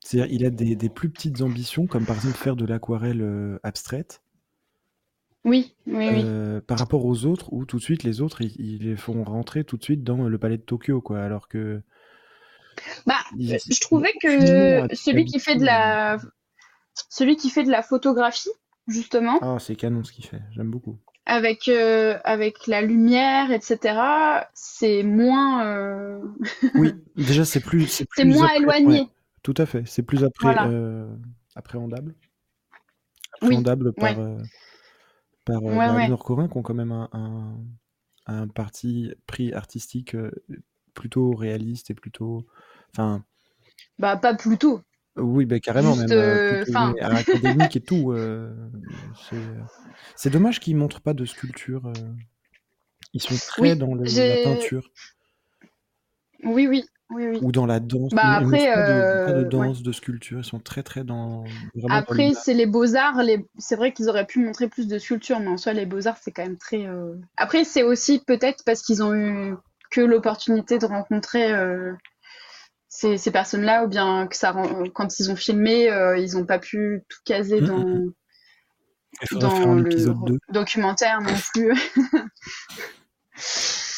[0.00, 4.22] C'est-à-dire, il a des, des plus petites ambitions, comme par exemple faire de l'aquarelle abstraite,
[5.44, 6.22] Oui, oui, oui.
[6.24, 9.24] euh, par rapport aux autres, où tout de suite, les autres, ils, ils les font
[9.24, 11.20] rentrer tout de suite dans le palais de Tokyo, quoi.
[11.22, 11.80] Alors que.
[13.06, 16.18] Bah, ils- euh, je trouvais que celui qui fait de la
[17.08, 18.50] celui qui fait de la photographie,
[18.86, 20.98] justement, Ah, c'est canon ce qu'il fait, j'aime beaucoup.
[21.24, 23.98] avec euh, avec la lumière, etc.,
[24.52, 26.20] c'est moins euh,
[26.74, 27.86] Oui, déjà, c'est plus.
[28.14, 28.86] C'est moins éloigné.
[29.00, 29.06] ouais,
[29.42, 30.66] tout à fait, c'est plus Voilà.
[30.66, 31.08] euh,
[31.54, 32.14] appréhendable.
[33.42, 34.36] Oui, Appréhendable par, ouais.
[35.50, 36.08] Par euh, Ouais, bah, ouais.
[36.08, 37.56] Nord-Coréens qui ont quand même un, un,
[38.26, 40.30] un parti pris artistique euh,
[40.94, 42.46] plutôt réaliste et plutôt.
[42.92, 43.24] Enfin,
[43.98, 44.80] Bah, pas plutôt.
[45.16, 48.12] oui, bah, carrément, Juste, même euh, plutôt académique et tout.
[48.12, 48.52] euh,
[50.16, 51.92] c'est, dommage qu'ils montrent pas de sculpture.
[53.12, 54.88] Ils sont très Oui, dans le, la peinture
[56.44, 57.38] Oui, oui, oui, oui.
[57.42, 58.12] ou dans la danse.
[58.12, 60.38] Bah, après, de, pas de euh, danse, de sculpture.
[60.38, 61.44] Ils sont très très dans.
[61.88, 63.22] Après, c'est les beaux-arts.
[63.22, 63.44] Les...
[63.58, 66.30] C'est vrai qu'ils auraient pu montrer plus de sculptures, mais en soi, les beaux-arts, c'est
[66.30, 66.86] quand même très.
[66.86, 69.54] euh, Après, c'est aussi peut-être parce qu'ils ont eu
[69.90, 71.92] que l'opportunité de rencontrer euh,
[72.88, 76.46] ces, ces personnes-là, ou bien que ça, rend- quand ils ont filmé, euh, ils n'ont
[76.46, 78.12] pas pu tout caser Mm, dans, mm,
[79.28, 80.38] faudrait faire dans un le épisode 2.
[80.52, 81.72] documentaire non plus.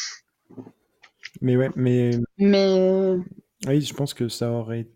[1.43, 3.19] Mais ouais, mais Mais
[3.67, 4.87] oui, je pense que ça aurait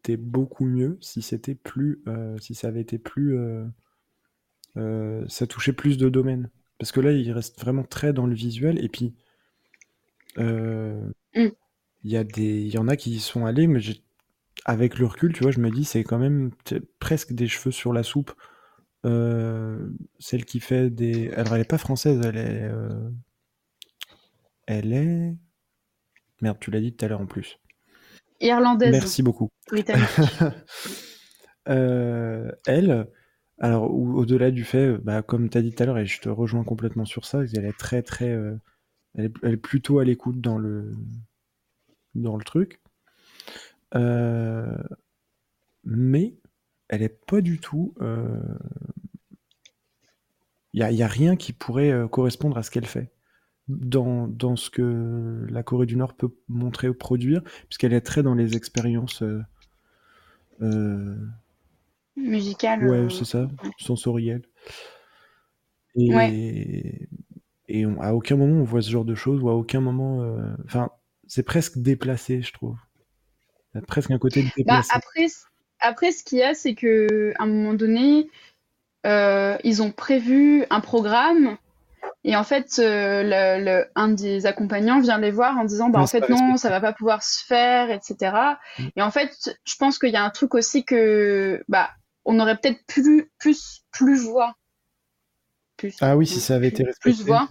[0.00, 3.64] été beaucoup mieux si c'était plus, euh, si ça avait été plus, euh,
[4.76, 6.50] euh, ça touchait plus de domaines.
[6.78, 8.82] Parce que là, il reste vraiment très dans le visuel.
[8.84, 9.14] Et puis,
[10.38, 11.50] euh, Mm.
[12.04, 13.80] il y a des, il y en a qui y sont allés, mais
[14.64, 16.52] avec le recul, tu vois, je me dis, c'est quand même
[17.00, 18.32] presque des cheveux sur la soupe.
[19.06, 23.10] Euh, celle qui fait des, alors elle est pas française, elle est, euh,
[24.66, 25.36] elle est,
[26.42, 27.58] merde, tu l'as dit tout à l'heure en plus.
[28.40, 29.48] irlandaise, Merci beaucoup.
[29.70, 30.08] britannique.
[31.66, 33.08] Euh, elle,
[33.58, 36.04] alors au- au-delà du fait, euh, bah, comme tu as dit tout à l'heure, et
[36.04, 38.54] je te rejoins complètement sur ça, elle est très très, euh,
[39.16, 40.92] elle, est, elle est plutôt à l'écoute dans le
[42.14, 42.80] dans le truc,
[43.94, 44.76] Euh,
[45.84, 46.34] mais
[46.88, 47.94] elle est pas du tout.
[50.74, 53.10] Il y a, y a rien qui pourrait correspondre à ce qu'elle fait.
[53.68, 58.22] Dans, dans ce que la Corée du Nord peut montrer ou produire, puisqu'elle est très
[58.22, 59.40] dans les expériences euh,
[60.60, 61.16] euh,
[62.16, 62.86] Musicale.
[62.86, 63.48] Ouais, euh, c'est ça,
[63.78, 64.42] sensoriel.
[65.96, 67.08] Et, Ouais.
[67.68, 70.22] et on- à aucun moment on voit ce genre de choses, ou à aucun moment.
[70.22, 70.90] euh, Enfin,
[71.26, 72.76] c'est presque déplacé, je trouve.
[73.74, 74.90] Il y a presque un côté Bah, déplacé.
[74.92, 75.44] après, c-
[75.80, 78.28] après, ce qu'il y a, c'est que à un moment donné,
[79.06, 81.56] euh, ils ont prévu un programme
[82.24, 86.00] et en fait, euh, le, le- un des accompagnants vient les voir en disant, bah,
[86.00, 86.56] en fait, non, respecté.
[86.58, 88.34] ça va pas pouvoir se faire, etc.
[88.78, 88.82] Mm.
[88.96, 89.30] Et en fait,
[89.64, 91.90] je pense qu'il y a un truc aussi que, bah,
[92.24, 94.26] on aurait peut-être plus, plus, plus.
[95.76, 97.28] Plus, Ah oui, si ça avait été plus, plus respecté.
[97.28, 97.48] voir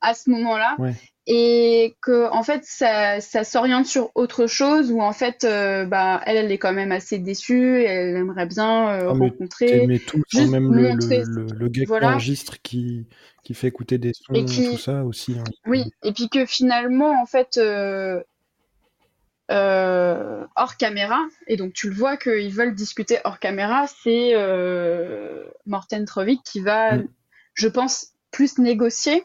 [0.00, 0.94] à ce moment-là Ouais.
[1.28, 6.20] Et que en fait ça, ça s'oriente sur autre chose où en fait euh, bah
[6.24, 9.98] elle elle est quand même assez déçue elle aimerait bien euh, Ah, mais rencontrer Mais
[9.98, 13.06] tout, même le, le, le, gars qui enregistre, qui,
[13.42, 15.34] qui fait écouter des sons, Et qui- tout ça aussi.
[15.38, 15.44] hein.
[15.66, 18.22] oui et puis que finalement en fait euh,
[19.50, 24.34] hors caméra et donc tu le vois qu'ils veulent discuter hors caméra c'est
[25.66, 27.04] Morten Trovik qui va Mm.
[27.54, 29.24] je pense plus négocier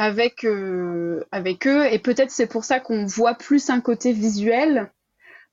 [0.00, 4.90] avec euh, avec eux et peut-être c'est pour ça qu'on voit plus un côté visuel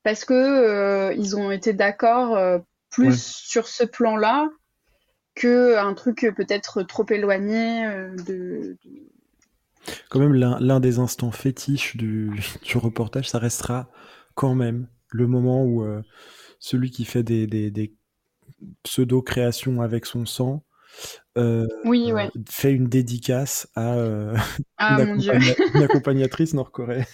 [0.03, 3.15] parce que euh, ils ont été d'accord euh, plus Ouais.
[3.17, 4.49] sur ce plan-là
[5.35, 9.09] que un truc peut-être trop éloigné euh, de, de-
[10.09, 12.31] Quand même, l'un des instants fétiches du,
[12.63, 13.89] du reportage, ça restera
[14.35, 15.85] quand même le moment où
[16.59, 17.93] celui qui fait des, des, des
[18.83, 20.63] pseudo-créations avec son sang
[21.37, 24.35] euh, oui ouais euh, fait une dédicace à euh,
[24.77, 27.05] ah une, accompagna- accompagnatrice nord-coréenne.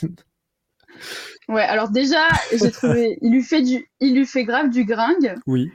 [1.50, 5.36] ouais alors déjà j'ai trouvé il lui fait du il lui fait grave du gringue
[5.48, 5.72] Oui.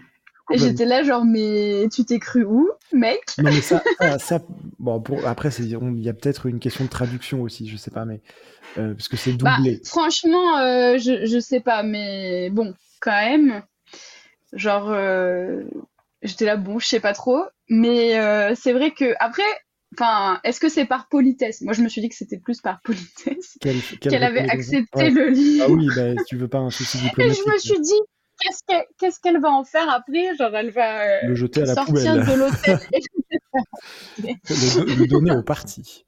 [0.52, 3.20] et j'étais là genre mais tu t'es cru où mec?
[3.38, 4.42] Non, mais ça, ça, ça-
[4.78, 5.68] bon, pour, après, il
[6.00, 8.20] y a peut-être une question de traduction aussi, je sais pas, mais
[8.78, 9.80] euh, parce que c'est Bah, doublé.
[9.84, 13.62] franchement, euh, je, je sais pas, mais bon, quand même,
[14.52, 15.62] genre, euh,
[16.22, 19.42] j'étais là, bon, je sais pas trop, mais euh, c'est vrai que après,
[19.94, 21.62] Enfin, est-ce que c'est par politesse?
[21.62, 23.80] Moi, je me suis dit que c'était plus par politesse Quelle,
[24.22, 25.10] avait accepté Ouais.
[25.10, 25.64] le livre.
[25.66, 29.18] Ah oui, bah, tu veux pas un souci Et diplomatique, je me suis dit, qu'est-ce
[29.20, 30.36] qu'elle va en faire après?
[30.36, 32.78] Genre, elle va euh, le jeter à la sortir poubelle, de l'hôtel.
[34.18, 36.04] le, do- le donner au parti.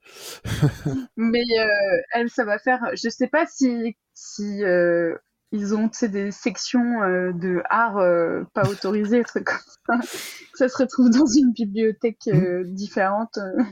[1.16, 1.66] Mais euh,
[2.14, 2.80] elle, ça va faire.
[2.94, 5.16] Je sais pas si si euh,
[5.52, 10.08] ils ont des sections euh, de art euh, pas autorisées, des trucs comme ça.
[10.54, 13.62] Ça se retrouve dans une bibliothèque euh, différente, euh,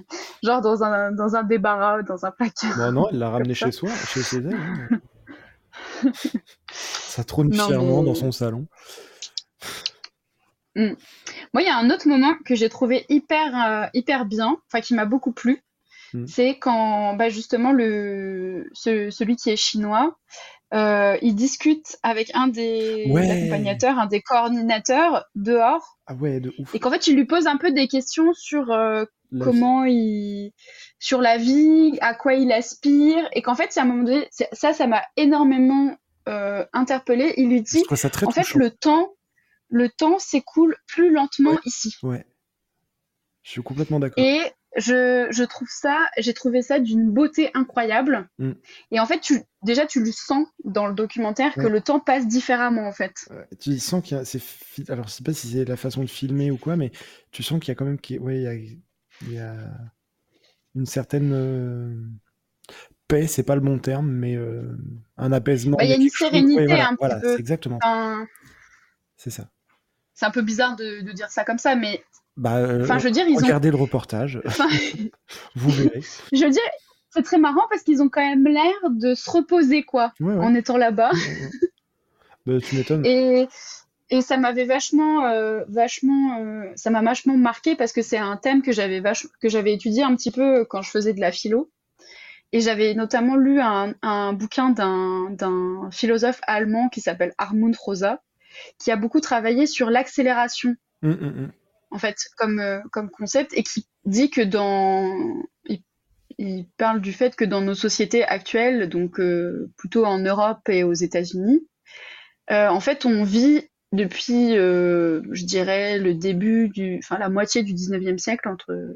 [0.43, 2.77] genre dans un dans un débarras, dans un placard.
[2.77, 4.55] Bon, non, elle l'a ramené chez soi, chez, elle.
[4.55, 5.01] hein.
[6.73, 8.67] Ça trône Non, fièrement mais- dans son salon.
[10.77, 14.95] Moi, il y a un autre moment que j'ai trouvé hyper, hyper bien, enfin qui
[14.95, 15.63] m'a beaucoup plu.
[16.15, 16.27] Mm.
[16.27, 20.17] C'est quand bah, justement le, ce- celui qui est chinois,
[20.75, 23.31] euh, il discute avec un des Ouais.
[23.31, 26.75] accompagnateurs, un des coordinateurs dehors, Ah ouais, de ouf.
[26.75, 29.05] et qu'en fait il lui pose un peu des questions sur euh,
[29.43, 30.53] comment il,
[30.99, 34.27] sur la vie, à quoi il aspire, et qu'en fait, c'est à un moment donné,
[34.53, 35.95] ça, ça m'a énormément
[36.29, 37.35] euh, interpellée.
[37.37, 39.13] Il lui dit, ça très en fait, le temps,
[39.69, 41.59] le temps s'écoule plus lentement Ouais.
[41.67, 41.95] ici.
[42.03, 42.25] Ouais.
[43.43, 44.23] Je suis complètement d'accord.
[44.25, 44.41] Et
[44.77, 48.29] je, je trouve ça, j'ai trouvé ça d'une beauté incroyable.
[48.39, 48.53] Mm.
[48.91, 52.27] Et en fait, tu, déjà, tu le sens dans le documentaire que le temps passe
[52.27, 53.29] différemment, en fait.
[53.61, 54.41] Tu sens qu'il y a, c'est
[54.89, 56.93] alors je sais pas si c'est la façon de filmer ou quoi, mais
[57.31, 59.55] tu sens qu'il y a quand même, qu'il- ouais, il y a, il y a
[60.75, 61.95] une certaine euh,
[63.09, 64.77] paix, c'est pas le bon terme, mais euh,
[65.17, 65.77] un apaisement.
[65.77, 67.33] Bah, il y a une sérénité ouais, voilà, un petit voilà, peu.
[67.33, 67.79] c'est exactement,
[69.17, 69.49] c'est ça.
[70.15, 72.05] c'est un peu bizarre de, de dire ça comme ça, mais
[72.39, 73.45] Bah, euh, enfin, je veux dire, ils ont.
[73.45, 74.69] regardez le reportage, enfin,
[75.57, 76.03] vous verrez.
[76.33, 76.63] je veux dire,
[77.11, 80.45] c'est très marrant parce qu'ils ont quand même l'air de se reposer, quoi, Ouais, ouais.
[80.45, 81.11] en étant là-bas.
[82.47, 83.05] Bah, tu m'étonnes.
[83.05, 83.49] Et,
[84.11, 88.37] et ça m'avait vachement, euh, vachement, euh, ça m'a vachement marqué parce que c'est un
[88.37, 91.33] thème que j'avais vache, que j'avais étudié un petit peu quand je faisais de la
[91.33, 91.71] philo.
[92.53, 98.23] Et j'avais notamment lu un, un bouquin d'un, philosophe allemand qui s'appelle Hartmut Rosa,
[98.79, 101.53] qui a beaucoup travaillé sur l'accélération, hum, hum.
[101.91, 105.83] En fait, comme, euh, comme concept, et qui dit que dans, il,
[106.39, 110.85] il parle du fait que dans nos sociétés actuelles, donc euh, plutôt en Europe et
[110.85, 111.67] aux États-Unis,
[112.51, 117.73] euh, en fait, on vit depuis, je dirais, le début du, enfin la moitié du
[117.73, 118.95] 19e siècle, entre,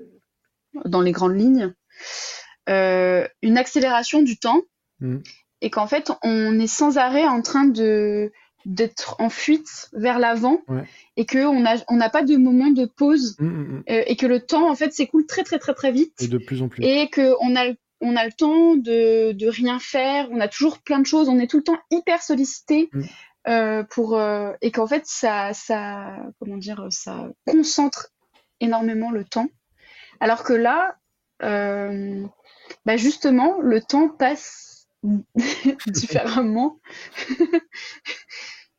[0.85, 1.73] dans les grandes lignes,
[2.69, 4.61] une accélération du temps,
[5.03, 5.23] Mhm.
[5.61, 8.33] et qu'en fait, on est sans arrêt en train de
[8.65, 10.85] d'être en fuite vers l'avant, Ouais.
[11.17, 13.83] et que on a on n'a pas de moment de pause, Hum, hum, hum.
[13.91, 16.39] euh, et que le temps en fait s'écoule très très très très vite Et de
[16.39, 16.85] plus en plus.
[16.85, 20.79] et que on a on a le temps de, de rien faire, on a toujours
[20.81, 23.03] plein de choses, on est tout le temps hyper sollicité Mm.
[23.49, 28.09] euh, pour euh, et qu'en fait ça ça comment dire ça concentre
[28.61, 29.49] énormément le temps,
[30.21, 30.97] alors que là
[31.41, 34.87] bah justement le temps passe
[35.89, 36.79] différemment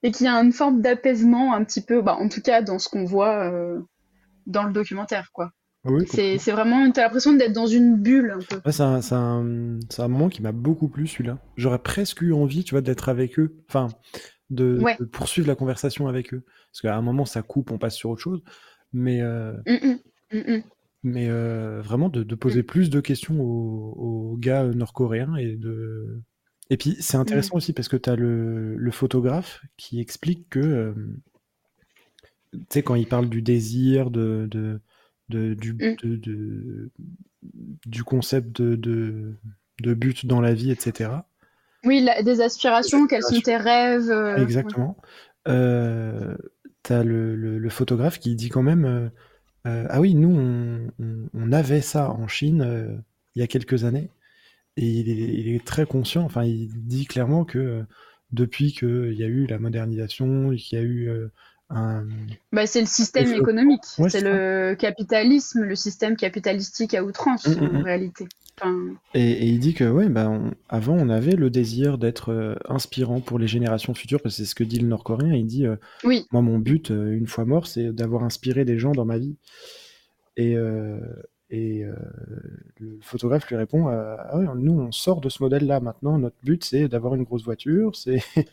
[0.04, 2.78] et qu'il y a une forme d'apaisement un petit peu, bah, en tout cas dans
[2.80, 3.80] ce qu'on voit euh,
[4.46, 5.52] dans le documentaire quoi.
[5.86, 8.62] Ah oui, C'est c'est vraiment, t'as l'impression d'être dans une bulle un peu.
[8.66, 11.39] Ouais, c'est un, c'est un- c'est un moment qui m'a beaucoup plu, celui-là.
[11.58, 13.54] J'aurais presque eu envie, tu vois, d'être avec eux.
[13.68, 13.89] Enfin,
[14.50, 14.96] de, Ouais.
[14.98, 16.44] de poursuivre la conversation avec eux.
[16.72, 18.42] Parce qu'à un moment, ça coupe, on passe sur autre chose.
[18.94, 19.74] Mais, euh, Mm,
[20.32, 20.63] mm, mm, mm.
[21.04, 25.36] mais euh, vraiment, de, de poser plus de questions aux, aux gars nord-coréens.
[25.36, 26.22] Et, de...
[26.74, 30.60] et puis, c'est intéressant aussi parce que tu as le, le photographe qui explique que,
[30.60, 30.94] euh,
[32.54, 34.82] tu sais, quand il parle du désir, de, de,
[35.30, 35.96] de- du, Mm.
[36.04, 36.92] de- de-
[37.86, 39.36] du concept de,
[39.82, 41.12] but dans la vie, etc.
[41.86, 44.98] Oui, la- des aspirations, quels sont tes rêves euh, Exactement.
[45.48, 46.36] Euh,
[46.84, 49.12] t'as le, le- le photographe qui dit quand même
[49.68, 53.04] euh, Ah oui, nous, on, on- on avait ça en Chine
[53.36, 54.10] il y a quelques années.
[54.76, 57.84] Et il est, il est très conscient, enfin, il dit clairement que euh,
[58.32, 61.28] depuis qu'il y a eu la modernisation, qu'il y a eu euh,
[61.70, 62.06] un.
[62.52, 67.48] Bah, c'est le système Le- économique, Ouais, c'est le capitalisme, le système capitalistique à outrance
[67.48, 67.84] Mm, mm, en mm.
[67.84, 68.28] réalité.
[68.60, 68.76] Enfin,
[69.15, 72.56] Et, et il dit que, ouais, bah, on- avant, on avait le désir d'être euh,
[72.67, 75.34] inspirant pour les générations futures, parce que c'est ce que dit le Nord-Coréen.
[75.34, 78.80] Il dit euh, oui, Moi, mon but, euh, une fois mort, c'est d'avoir inspiré des
[78.80, 79.38] gens dans ma vie.
[80.38, 81.24] Et, euh, euh,
[83.04, 86.17] photographe lui répond euh, Ah ouais, nous, on sort de ce modèle-là maintenant.
[86.17, 88.19] Notre but, c'est d'avoir une grosse voiture, c'est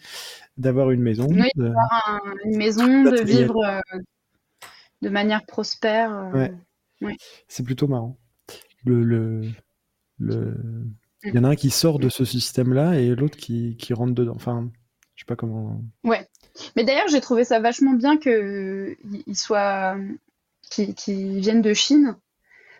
[0.58, 1.26] d'avoir une maison.
[1.30, 1.72] Oui, de-
[2.06, 3.98] un- une maison, de vivre euh,
[5.02, 6.12] de manière prospère.
[6.34, 6.48] euh,
[7.00, 7.16] Ouais.
[7.48, 8.18] C'est plutôt marrant.
[8.84, 9.42] Le, le,
[10.18, 10.54] le...
[11.24, 14.12] Il y en a un qui sort de ce système-là et l'autre qui, qui rentre
[14.14, 14.34] dedans.
[14.36, 14.70] Enfin,
[15.14, 15.82] je sais pas comment.
[16.04, 16.26] Ouais.
[16.76, 18.96] Mais d'ailleurs, j'ai trouvé ça vachement bien que
[19.26, 19.96] ils soient,
[20.70, 22.16] qu'ils qu'ils viennent de Chine,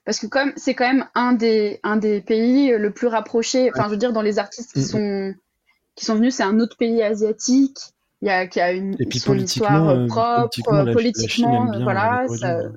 [0.04, 3.70] parce que comme c'est quand même un des un des pays le plus rapproché.
[3.70, 5.34] Enfin, je veux dire, dans les artistes qui sont
[5.96, 7.78] qui sont venus, c'est un autre pays asiatique.
[8.22, 12.24] Il y a qui a une son histoire euh, euh, propre, politiquement, la- la bien
[12.26, 12.68] voilà,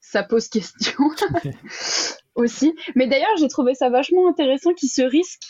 [0.00, 0.98] ça, pose question
[2.34, 2.74] aussi.
[2.94, 5.48] Mais d'ailleurs, j'ai trouvé ça vachement intéressant qu'ils se risquent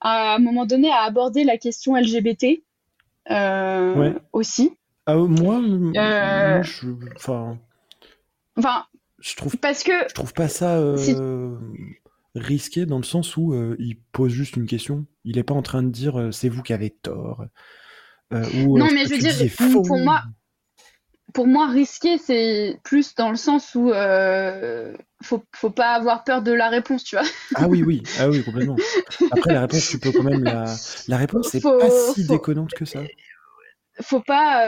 [0.00, 2.62] à un moment donné à aborder la question LGBT
[3.30, 4.14] euh, Ouais.
[4.32, 4.72] aussi.
[5.06, 5.90] Ah, euh, moi, Euh,
[6.54, 6.86] moi, je,
[8.56, 8.86] Enfin,
[9.20, 11.14] je trouve, parce que je trouve pas ça euh, Si-
[12.34, 15.06] risqué dans le sens où euh, il pose juste une question.
[15.24, 17.44] Il est pas en train de dire euh, c'est vous qui avez tort.
[18.32, 19.82] ou, Non, mais je veux dire, faux.
[19.82, 20.22] pour moi,
[21.34, 23.92] pour moi, risquer, c'est plus dans le sens où
[25.22, 27.24] faut, faut pas avoir peur de la réponse, tu vois.
[27.56, 28.76] Ah oui, oui, ah oui, complètement.
[29.30, 30.64] Après, la réponse, tu peux quand même la.
[31.08, 33.02] La réponse, c'est Faut- pas si faut- déconnante que ça.
[34.00, 34.66] Faut pas,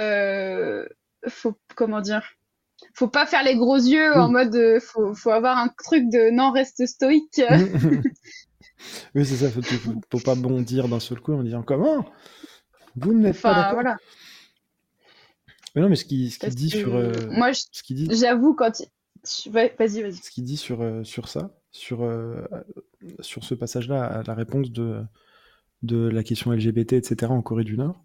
[1.28, 2.22] faut comment dire,
[2.95, 6.30] faut pas faire les gros yeux en mode, euh, faut, faut avoir un truc de
[6.30, 7.40] non, reste stoïque.
[9.14, 12.07] oui, c'est ça, faut, faut, faut pas bondir d'un seul coup en disant comment?
[12.97, 13.74] Vous n'êtes pas Enfin, d'accord?
[13.74, 13.97] voilà.
[15.74, 16.95] Mais non, mais ce qu'il ce dit que sur.
[16.95, 20.14] euh, Moi, je- ce dit, j'avoue quand, il- vas-y, vas-y.
[20.16, 22.03] ce qu'il dit sur, euh, sur ça, sur,
[23.20, 25.03] sur ce passage-là, à la réponse de,
[25.82, 28.05] de la question LGBT, etc., en Corée du Nord,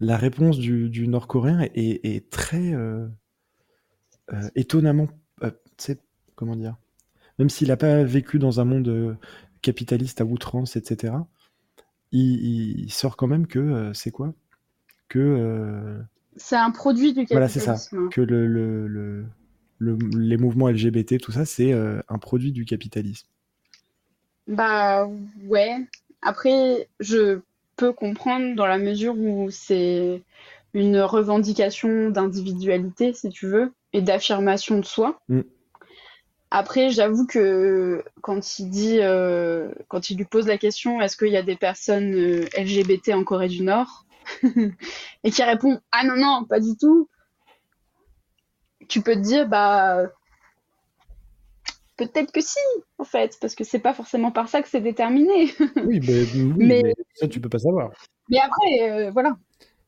[0.00, 3.06] la réponse du, du Nord-Coréen est, est- est très euh,
[4.32, 5.08] euh, étonnamment,
[5.42, 5.98] euh, tu sais,
[6.34, 6.76] comment dire,
[7.38, 9.14] même s'il n'a pas vécu dans un monde euh,
[9.62, 11.14] capitaliste à outrance, etc.,
[12.12, 14.34] il, il sort quand même que, euh, c'est quoi?
[15.08, 16.00] Que
[16.36, 17.72] C'est un produit du voilà, c'est ça.
[17.74, 17.96] capitalisme.
[18.06, 18.08] hein.
[18.10, 19.26] Que le, le, le-
[19.78, 23.28] le- les mouvements LGBT, tout ça, c'est un produit du capitalisme.
[24.46, 25.08] Bah
[25.44, 25.86] ouais.
[26.22, 27.40] Après, je
[27.80, 30.22] peux comprendre dans la mesure où c'est
[30.74, 35.18] une revendication d'individualité, si tu veux, et d'affirmation de soi.
[35.30, 35.40] Mm.
[36.50, 41.28] Après, j'avoue que quand il dit, euh, quand il lui pose la question, est-ce qu'il
[41.28, 44.04] y a des personnes euh, LGBT en Corée du Nord?
[45.24, 47.08] Et qui répond, ah non, non, pas du tout.
[48.88, 50.10] Tu peux te dire, bah,
[52.06, 52.58] peut-être que si,
[52.98, 55.52] en fait, parce que c'est pas forcément par ça que c'est déterminé.
[55.84, 57.90] Oui, ben, oui, Mais- mais ça, tu peux pas savoir.
[58.28, 59.36] Mais après, euh, voilà.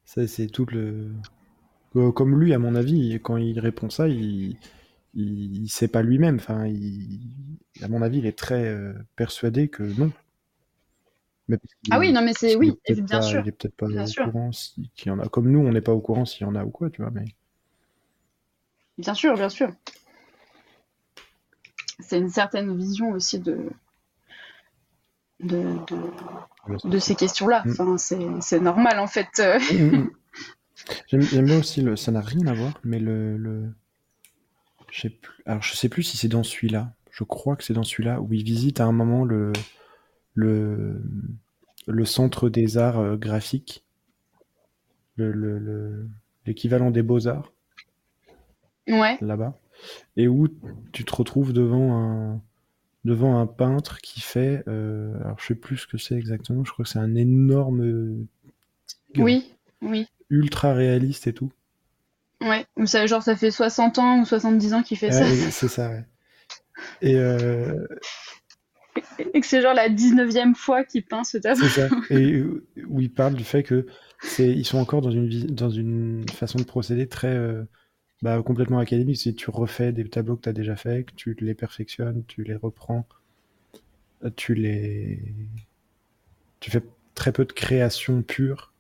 [0.05, 1.13] Ça, c'est tout le.
[2.15, 4.57] Comme lui, à mon avis, quand il répond ça, il,
[5.15, 6.37] il, il sait pas lui-même.
[6.37, 7.21] Enfin, il...
[7.83, 10.11] à mon avis, il est très euh, persuadé que non.
[11.49, 11.59] Mais
[11.91, 13.41] Ah oui, non, mais c'est oui, bien pas- sûr.
[13.43, 14.25] Il est peut-être pas Bien au sûr.
[14.25, 15.29] courant si- qu'il y en a.
[15.29, 17.11] Comme nous, on n'est pas au courant s'il y en a ou quoi, tu vois.
[17.11, 17.25] Mais
[18.99, 19.71] Bien sûr, bien sûr.
[22.01, 23.71] C'est une certaine vision aussi de,
[25.41, 27.63] de, de, de ces questions-là.
[27.65, 27.71] Mm.
[27.71, 29.29] Enfin, c'est, c'est normal, en fait.
[29.41, 29.59] euh.
[31.07, 31.97] J'aime j'aime bien aussi le.
[31.97, 33.37] Ça n'a rien à voir, mais le.
[33.37, 33.73] le...
[34.87, 35.11] Plus.
[35.47, 36.93] Alors, je sais plus si c'est dans celui-là.
[37.11, 39.53] Je crois que c'est dans celui-là où il visite à un moment le
[40.35, 41.03] le
[41.87, 43.85] le centre des arts euh, graphiques,
[45.17, 46.09] le le- le-
[46.47, 47.53] l'équivalent des beaux-arts
[48.89, 49.17] Ouais.
[49.21, 49.59] là-bas,
[50.17, 50.49] et où
[50.93, 52.41] tu te retrouves devant un
[53.05, 54.63] devant un peintre qui fait.
[54.69, 56.65] euh, alors, je sais plus ce que c'est exactement.
[56.65, 58.27] Je crois que c'est un énorme
[59.13, 59.53] tigre Oui,
[59.83, 60.07] oui.
[60.31, 61.51] ultra réaliste et tout.
[62.41, 62.65] Ouais.
[62.77, 65.23] Ou ça, genre, ça fait 60 ans ou 70 ans qu'il fait ça.
[65.25, 66.05] Ouais, c'est ça, ouais.
[67.01, 67.87] Et euh,
[69.35, 71.63] Et que c'est genre la 19e fois qu'il peint ce tableau.
[71.67, 71.89] c'est ça.
[72.11, 72.43] Et
[72.87, 73.87] où il parle du fait que
[74.21, 77.65] c'est, ils sont encore dans une dans une façon de procéder très euh,
[78.23, 79.19] bah, complètement académique.
[79.19, 82.45] C'est tu refais des tableaux que tu as déjà fait, que tu les perfectionnes, tu
[82.45, 83.07] les reprends,
[84.25, 85.21] euh, tu les
[86.61, 86.83] tu fais
[87.15, 88.73] très peu de création pure.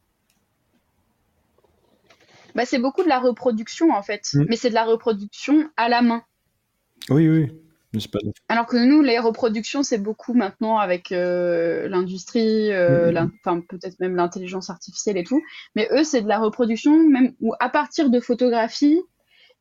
[2.54, 4.28] Bah, c'est beaucoup de la reproduction, en fait.
[4.34, 4.44] Mm.
[4.48, 6.22] Mais c'est de la reproduction à la main.
[7.08, 7.50] Oui, oui.
[7.92, 13.12] Mais c'est pas Alors que nous, les reproductions, c'est beaucoup maintenant avec euh, l'industrie, euh,
[13.12, 15.42] l'in- enfin peut-être même l'intelligence artificielle et tout.
[15.74, 19.02] Mais eux, c'est de la reproduction même où à partir de photographies,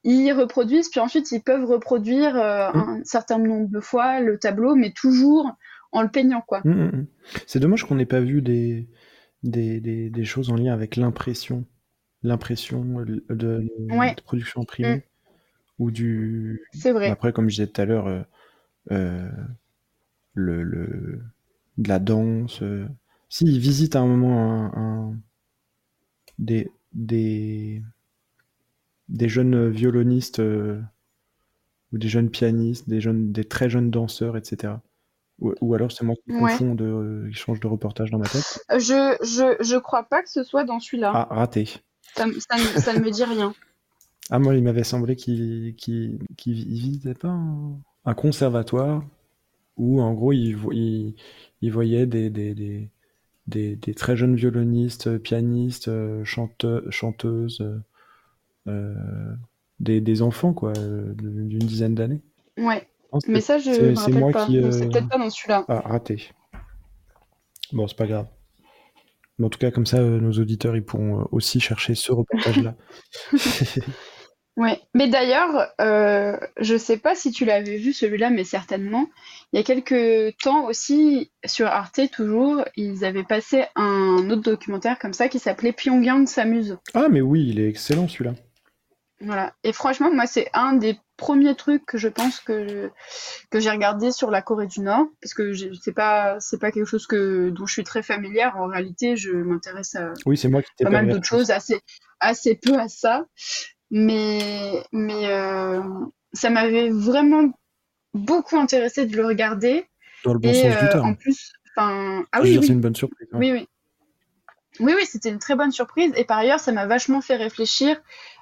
[0.04, 4.76] ils reproduisent, puis ensuite ils peuvent reproduire euh, un certain nombre de fois le tableau,
[4.76, 5.52] mais toujours
[5.92, 6.62] en le peignant, quoi.
[6.64, 7.08] Mm, mm, mm.
[7.48, 8.88] C'est dommage qu'on n'ait pas vu des,
[9.44, 11.66] des, des, des choses en lien avec l'impression,
[12.24, 14.16] l'impression de, de, Ouais.
[14.16, 15.02] de production imprimée, Mm.
[15.80, 16.62] ou du...
[16.74, 17.10] C'est vrai.
[17.10, 18.22] Après, comme je disais tout à l'heure, euh,
[18.92, 19.30] euh,
[20.34, 21.22] le, le,
[21.78, 22.62] de la danse.
[22.64, 22.88] euh.
[23.30, 25.16] Si, ils visitent à un moment un, un-
[26.40, 27.82] des, des,
[29.12, 30.82] des jeunes violonistes euh,
[31.94, 34.74] ou des jeunes pianistes, des, jeunes, des très jeunes danseurs, etc.
[35.40, 38.28] Ou, ou alors c'est moi qui confonds de, euh, qui change de reportage dans ma
[38.28, 38.64] tête.
[38.70, 41.12] Je, je, je crois pas que ce soit dans celui-là.
[41.14, 41.66] Ah, raté.
[42.16, 43.54] Ça, ça, ne- ça ne me dit rien.
[44.30, 49.04] Ah, moi, il m'avait semblé qu'il qu'il qu'il visitait pas un, un conservatoire
[49.78, 51.16] où, en gros, il, vo- il,
[51.62, 52.54] il voyait des, des,
[53.48, 57.80] des, très jeunes violonistes, pianistes, euh, chante- chanteuses, euh,
[59.82, 62.22] des, des enfants, quoi, euh, d'une dizaine d'années.
[62.58, 62.88] Ouais.
[63.14, 64.48] Non, Mais ça, je me rappelle pas.
[64.72, 65.66] c'est euh, peut-être pas dans celui-là.
[65.68, 66.30] Ah, raté.
[67.74, 68.28] Bon, c'est pas grave.
[69.38, 72.12] Mais en tout cas, comme ça, euh, nos auditeurs, ils pourront euh, aussi chercher ce
[72.12, 72.76] reportage-là.
[74.58, 74.80] Ouais.
[74.94, 79.08] Mais d'ailleurs, euh, je sais pas si tu l'avais vu celui-là, mais certainement.
[79.54, 85.00] Il y a quelques temps aussi, sur Arte toujours, ils avaient passé un autre documentaire
[85.00, 86.78] comme ça qui s'appelait Pyongyang s'amuse.
[86.94, 88.36] Ah, mais oui, il est excellent celui-là.
[89.24, 89.54] Voilà.
[89.64, 92.90] Et franchement, moi, c'est un des premiers trucs que je pense que
[93.52, 96.86] que j'ai regardé sur la Corée du Nord, parce que c'est pas c'est pas quelque
[96.86, 98.58] chose que dont je suis très familière.
[98.58, 101.80] En réalité, je m'intéresse à Oui, c'est moi qui pas mal d'autres choses, assez
[102.20, 103.26] assez peu à ça,
[103.92, 105.82] mais mais euh,
[106.34, 107.52] ça m'avait vraiment
[108.14, 109.86] beaucoup intéressé de le regarder.
[110.24, 111.06] Dans le bon Et sens du euh, terme.
[111.06, 113.28] en plus, enfin, ah oui, oui, c'est une bonne surprise.
[113.32, 113.38] hein.
[113.40, 113.68] oui, oui.
[114.80, 116.14] Oui, oui, c'était une très bonne surprise.
[116.16, 118.02] Et par ailleurs, ça m'a vachement fait réfléchir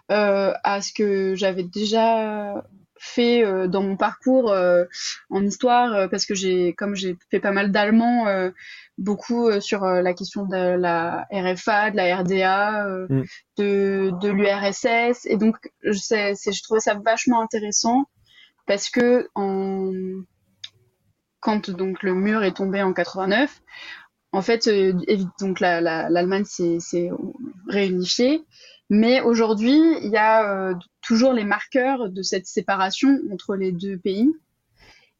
[0.10, 2.64] à ce que j'avais déjà
[2.99, 4.84] fait euh, dans mon parcours euh,
[5.30, 8.51] en histoire, euh, parce que j'ai, comme j'ai fait pas mal d'allemand, euh,
[8.97, 13.24] beaucoup euh, sur euh, la question de la RFA, de la RDA, euh, Mm.
[13.57, 15.26] de, de l'URSS.
[15.28, 15.55] Et donc,
[15.93, 18.03] c'est, je trouvais ça vachement intéressant
[18.68, 19.91] parce que en,
[21.39, 23.62] quand donc le mur est tombé en 89,
[24.34, 24.93] en fait, euh,
[25.39, 27.10] donc la- la- l'Allemagne s'est
[27.68, 28.43] réunifiée,
[28.90, 33.98] mais aujourd'hui, il y a euh, toujours les marqueurs de cette séparation entre les deux
[33.98, 34.30] pays.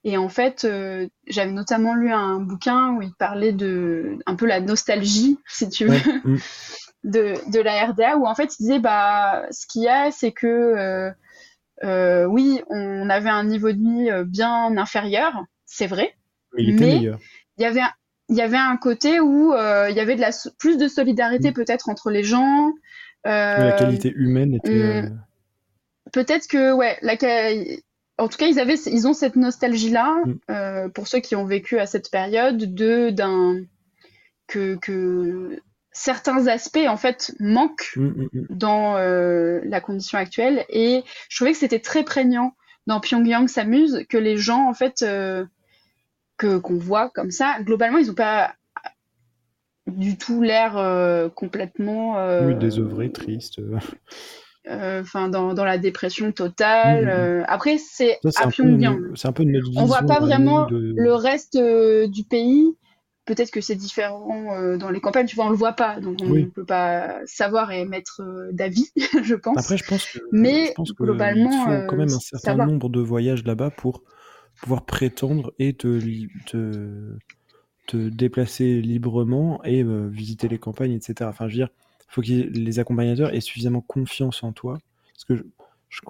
[0.06, 4.46] Et en fait, euh, j'avais notamment lu un bouquin où il parlait de un peu
[4.46, 6.38] la nostalgie, si tu veux, Ouais, mm.
[7.04, 10.32] de, de la RDA, où en fait, il disait, bah, ce qu'il y a, c'est
[10.32, 11.12] que, euh,
[11.84, 16.16] euh, oui, on avait un niveau de vie bien inférieur, c'est vrai,
[16.58, 17.20] Il était Mais- meilleur.
[17.58, 17.82] il y avait
[18.32, 21.54] il y avait un côté où il y avait de la plus de solidarité Mm.
[21.54, 22.72] peut-être entre les gens.
[23.56, 24.72] Mais la Euh, qualité humaine était.
[24.72, 25.06] mm.
[25.06, 25.10] euh,
[26.14, 27.14] peut-être que ouais, la,
[28.18, 30.34] en tout cas ils avaient, ils ont cette nostalgie là Mm.
[30.52, 33.62] euh, pour ceux qui ont vécu à cette période de d'un
[34.48, 35.60] que que
[35.92, 38.46] certains aspects en fait manquent mm, mm, mm.
[38.50, 42.54] dans euh, la condition actuelle et je trouvais que c'était très prégnant
[42.88, 45.46] dans Pyongyang s'amuse que les gens en fait euh,
[46.38, 48.56] que qu'on voit comme ça globalement ils ont pas
[49.92, 53.60] du tout l'air euh, complètement euh, Oui, désœuvré, triste.
[53.60, 53.78] euh.
[55.02, 57.46] enfin dans, dans la dépression totale Mm, mm, mm.
[57.48, 61.58] après c'est à Pyongyang c'est un peu notre on voit pas vraiment de- le reste
[61.58, 62.76] du pays
[63.26, 66.26] peut-être que c'est différent dans les campagnes tu vois on le voit pas donc on
[66.26, 68.22] ne peut pas savoir et mettre
[68.52, 68.92] d'avis
[69.24, 72.14] je pense Après, je pense que, Mais je pense que globalement, il faut quand même
[72.14, 74.04] un certain nombre de voyages là-bas pour
[74.62, 76.00] pouvoir prétendre et te,
[76.48, 77.18] te,
[77.90, 81.30] te déplacer librement et euh, visiter les campagnes, etc.
[81.30, 81.70] Enfin, je veux dire,
[82.08, 84.80] faut que les accompagnateurs aient suffisamment confiance en toi.
[85.14, 85.36] Parce que
[85.90, 86.02] je,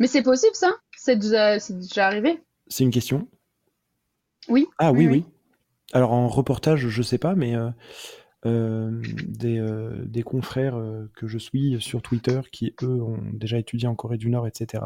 [0.00, 0.72] Mais c'est possible ça?
[0.96, 1.58] C'est déjà,
[2.06, 2.40] arrivé?
[2.68, 3.28] C'est une question?
[4.48, 4.66] Oui.
[4.78, 5.24] Ah oui, Oui, oui.
[5.92, 7.70] Alors en reportage, je sais pas, mais euh,
[8.44, 9.64] euh, des,
[10.04, 10.80] des confrères
[11.14, 14.84] que je suis sur Twitter qui, eux, ont déjà étudié en Corée du Nord, etc.,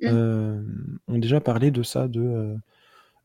[0.00, 0.06] Mm.
[0.08, 0.62] euh,
[1.08, 2.56] ont déjà parlé de ça, de,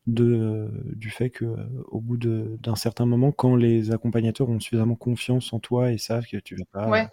[0.07, 4.59] de, euh, du fait que euh, au bout d'un certain moment, quand les accompagnateurs ont
[4.59, 7.07] suffisamment confiance en toi et savent que tu vas pas, Ouais.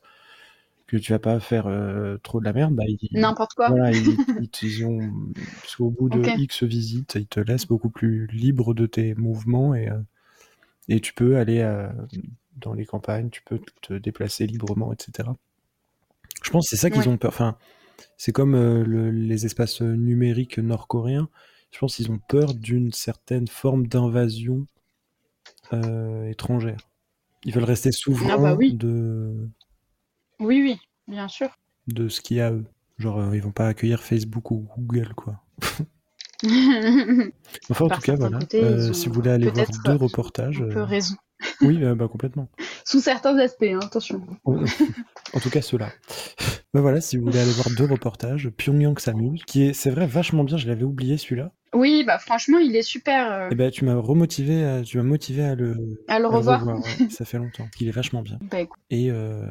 [0.86, 3.68] que tu vas pas faire euh, trop de la merde, bah, N'importe quoi.
[3.68, 4.18] voilà, ils,
[4.62, 5.11] ils, ont,
[5.62, 6.22] parce qu'au bout de.
[6.38, 9.99] X visites, ils te laissent beaucoup plus libre de tes mouvements et, euh,
[10.88, 11.88] et tu peux aller euh,
[12.59, 15.36] dans les campagnes, tu peux te déplacer librement, etc.
[16.43, 17.09] Je pense que c'est ça qu'ils Ouais.
[17.09, 17.30] ont peur.
[17.30, 17.57] Enfin,
[18.18, 21.28] c'est comme le- les espaces numériques nord-coréens.
[21.72, 24.66] Je pense qu'ils ont peur d'une certaine forme d'invasion
[25.72, 26.76] euh, étrangère.
[27.44, 28.74] Ils veulent rester souverains Ah bah oui.
[28.74, 29.48] de,
[30.38, 31.48] Oui, oui, bien sûr.
[31.88, 32.64] de ce qu'il y a eux.
[32.98, 35.40] Genre, euh, ils vont pas accueillir Facebook ou Google, quoi.
[37.70, 38.40] Enfin, en Par tout cas, voilà.
[38.54, 41.14] Euh, si vous voulez aller voir deux reportages, Un peu euh, raison.
[41.60, 42.48] oui, bah, complètement.
[42.84, 44.20] Sous certains aspects, hein, attention.
[44.44, 45.90] En tout cas, ceux-là.
[46.74, 50.06] bah voilà, si vous voulez aller voir deux reportages, Pyongyang s'amuse, qui est, c'est vrai,
[50.06, 50.56] vachement bien.
[50.56, 51.52] Je l'avais oublié celui-là.
[51.74, 55.02] Oui, bah franchement, il est super euh, Et ben, tu m'as remotivé, à- tu m'as
[55.02, 56.66] motivé à le, à le à le revoir.
[56.66, 56.74] ouais.
[57.10, 57.68] Ça fait longtemps.
[57.80, 58.38] Il est vachement bien.
[58.42, 58.78] Bah, écoute.
[58.90, 59.46] Et euh,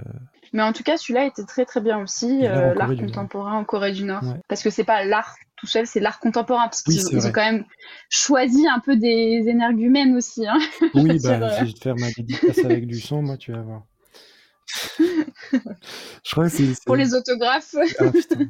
[0.53, 2.89] Mais en tout cas, celui-là était très très bien aussi, l'art en euh, Corée l'art
[2.89, 3.05] du Nord.
[3.07, 4.23] contemporain en Corée du Nord.
[4.23, 4.39] Ouais.
[4.47, 7.19] Parce que c'est pas l'art tout seul, c'est l'art contemporain, parce Oui, qu'ils c'est ils
[7.19, 7.29] vrai.
[7.29, 7.65] ont quand même
[8.09, 10.45] choisi un peu des énergumènes aussi.
[10.47, 10.57] Hein.
[10.95, 13.61] oui, bah, euh, je vais te faire ma dédicace avec du sang, moi, tu vas
[13.61, 13.83] voir.
[15.51, 16.65] je crois que c'est.
[16.73, 17.75] c'est- pour les autographes.
[17.99, 18.47] Ah, putain.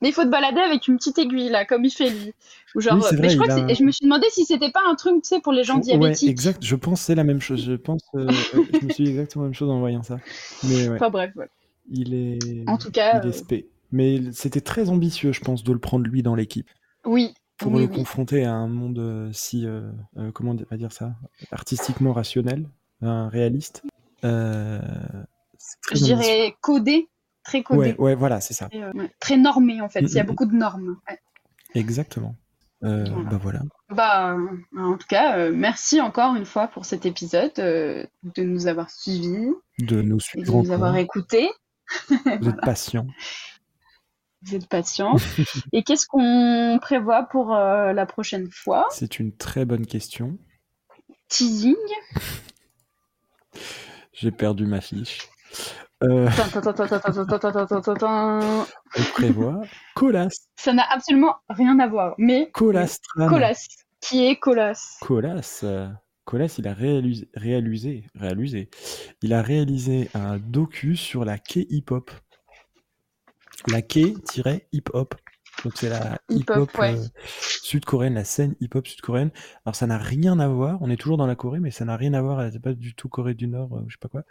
[0.00, 2.32] Mais il faut te balader avec une petite aiguille, là, comme il fait lui.
[2.74, 4.70] Ou genre, Oui, mais vrai, je crois que a- je me suis demandé si c'était
[4.70, 6.28] pas un truc, tu sais, pour les gens Ouais, diabétiques.
[6.28, 6.64] exact.
[6.64, 7.62] Je pense que c'est la même chose.
[7.64, 8.02] Je pense.
[8.14, 8.34] euh, ouais,
[8.80, 10.18] je me suis dit exactement la même chose en voyant ça.
[10.64, 11.50] Mais ouais, Enfin bref, voilà.
[11.90, 12.68] il est.
[12.68, 13.68] En tout cas, il est euh, spé.
[13.90, 16.68] Mais c'était très ambitieux, je pense, de le prendre lui dans l'équipe
[17.04, 17.34] oui.
[17.58, 17.96] pour oui, le oui.
[17.96, 21.14] confronter à un monde euh, si euh, euh, comment on va dire ça,
[21.50, 22.68] artistiquement rationnel,
[23.02, 23.82] réaliste.
[24.24, 24.80] Euh,
[25.82, 27.08] très Je dirais codé,
[27.44, 27.78] très codé.
[27.78, 28.68] Ouais, ouais, voilà, c'est ça.
[28.72, 30.02] Et, euh, Très normé, en fait.
[30.02, 30.96] Mm, Il y a mm, beaucoup de normes.
[31.08, 31.18] Ouais.
[31.74, 32.36] Exactement.
[32.84, 33.30] Euh, Voilà.
[33.30, 33.60] Bah voilà.
[33.90, 38.42] Bah, euh, en tout cas, euh, merci encore une fois pour cet épisode, euh, de
[38.42, 41.48] nous avoir suivis De nous et de suivre nous avoir écoutés.
[42.40, 43.06] Vous êtes patients.
[44.44, 45.14] Vous êtes patients.
[45.72, 48.88] et qu'est-ce qu'on prévoit pour la prochaine fois?
[48.90, 50.36] C'est une très bonne question.
[51.28, 51.76] Teasing?
[54.12, 55.28] J'ai perdu ma fiche.
[56.02, 56.28] Euh...
[58.94, 59.60] Elle prévoit
[59.94, 60.28] Colas.
[60.56, 62.50] Ça n'a absolument rien à voir, mais.
[62.52, 62.98] Colas.
[64.00, 64.98] Qui est Colas?
[65.00, 65.64] Colas.
[66.24, 67.28] Colas, il a réalisé,
[68.14, 68.70] réalisé,
[69.22, 72.10] il a réalisé un docu sur la quai hip-hop.
[73.68, 75.14] La quai-hip-hop.
[75.64, 76.96] Donc c'est la hip-hop euh,
[77.62, 79.30] sud-coréenne, la scène hip-hop sud-coréenne.
[79.64, 81.96] Alors ça n'a rien à voir, on est toujours dans la Corée, mais ça n'a
[81.96, 84.22] rien à voir, c'est pas du tout Corée du Nord, euh, je sais pas quoi.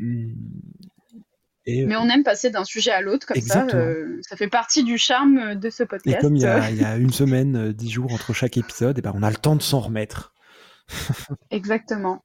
[0.00, 0.34] Hum,
[1.66, 3.70] et, Mais on aime passer d'un sujet à l'autre comme Exactement.
[3.70, 3.76] ça.
[3.76, 6.20] euh, ça fait partie du charme de ce et podcast.
[6.20, 8.98] comme il y, a, il y a une semaine, euh, dix jours entre chaque épisode,
[8.98, 10.32] et ben on a le temps de s'en remettre.
[11.50, 12.22] Exactement.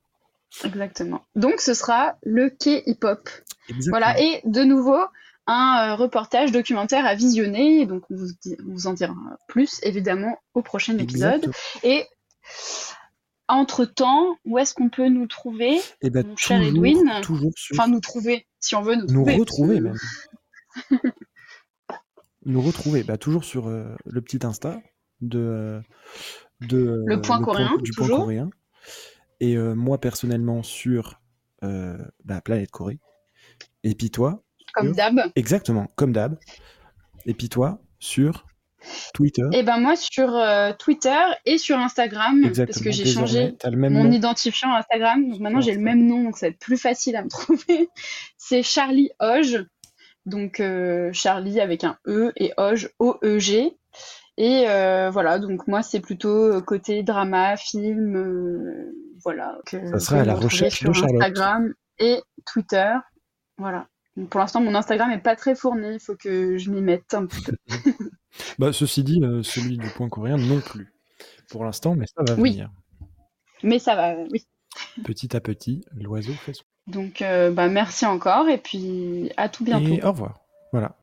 [0.63, 1.21] Exactement.
[1.36, 3.29] Donc ce sera le K-hip-hop.
[3.67, 3.89] Exactement.
[3.91, 4.99] Voilà, et de nouveau,
[5.47, 7.81] un euh, reportage documentaire à visionner.
[7.81, 9.13] Et donc on vous, di- on vous en dira
[9.49, 11.43] plus évidemment au prochain épisode.
[11.45, 11.53] Exactement.
[11.83, 12.05] Et
[13.47, 17.21] entre-temps, où est-ce qu'on peut nous trouver Et ben Mon cher toujours, Edwin?
[17.21, 19.35] toujours sur Enfin, nous trouver, si on veut nous nous trouver.
[19.35, 19.95] retrouver même.
[22.45, 24.81] nous retrouver, bah, toujours sur euh, le petit Insta
[25.21, 25.81] de,
[26.61, 28.17] de Le point coréen, du toujours.
[28.17, 28.49] point coréen.
[29.39, 31.19] Et euh, moi personnellement sur
[31.63, 32.99] euh, bah, Planète Corée.
[33.83, 34.43] Et puis toi,
[34.73, 35.19] Comme d'hab.
[35.35, 36.37] exactement, comme d'hab.
[37.25, 38.45] Et puis toi sur
[39.13, 39.43] Twitter.
[39.53, 44.11] Et ben moi sur euh, Twitter et sur Instagram, parce que j'ai changé mon nom.
[44.11, 45.29] identifiant Instagram.
[45.29, 47.89] Donc maintenant j'ai le même nom, donc ça va être plus facile à me trouver.
[48.38, 49.65] C'est Charlie Hoge.
[50.25, 53.77] Donc euh, Charlie avec un E et Hoge O-E-G.
[54.38, 58.91] Et euh, voilà, donc moi c'est plutôt côté drama, film,
[59.23, 59.57] voilà.
[59.65, 61.15] Que Ça serait à la recherche sur de Charlotte.
[61.21, 62.93] Instagram et Twitter.
[63.57, 63.88] Voilà.
[64.17, 67.13] Donc, pour l'instant mon Instagram est pas très fourni, il faut que je m'y mette
[67.13, 67.55] un petit peu.
[68.59, 70.93] Bah, ceci dit, euh, celui du point coréen non plus.
[71.49, 72.51] Pour l'instant, mais ça va Oui.
[72.51, 72.71] venir.
[73.63, 74.45] Mais ça va, oui.
[75.03, 76.63] Petit à petit, l'oiseau fait son.
[76.88, 79.86] Donc, euh, bah, merci encore et puis à tout bientôt.
[79.88, 80.41] Et au revoir.
[80.71, 80.97] Voilà.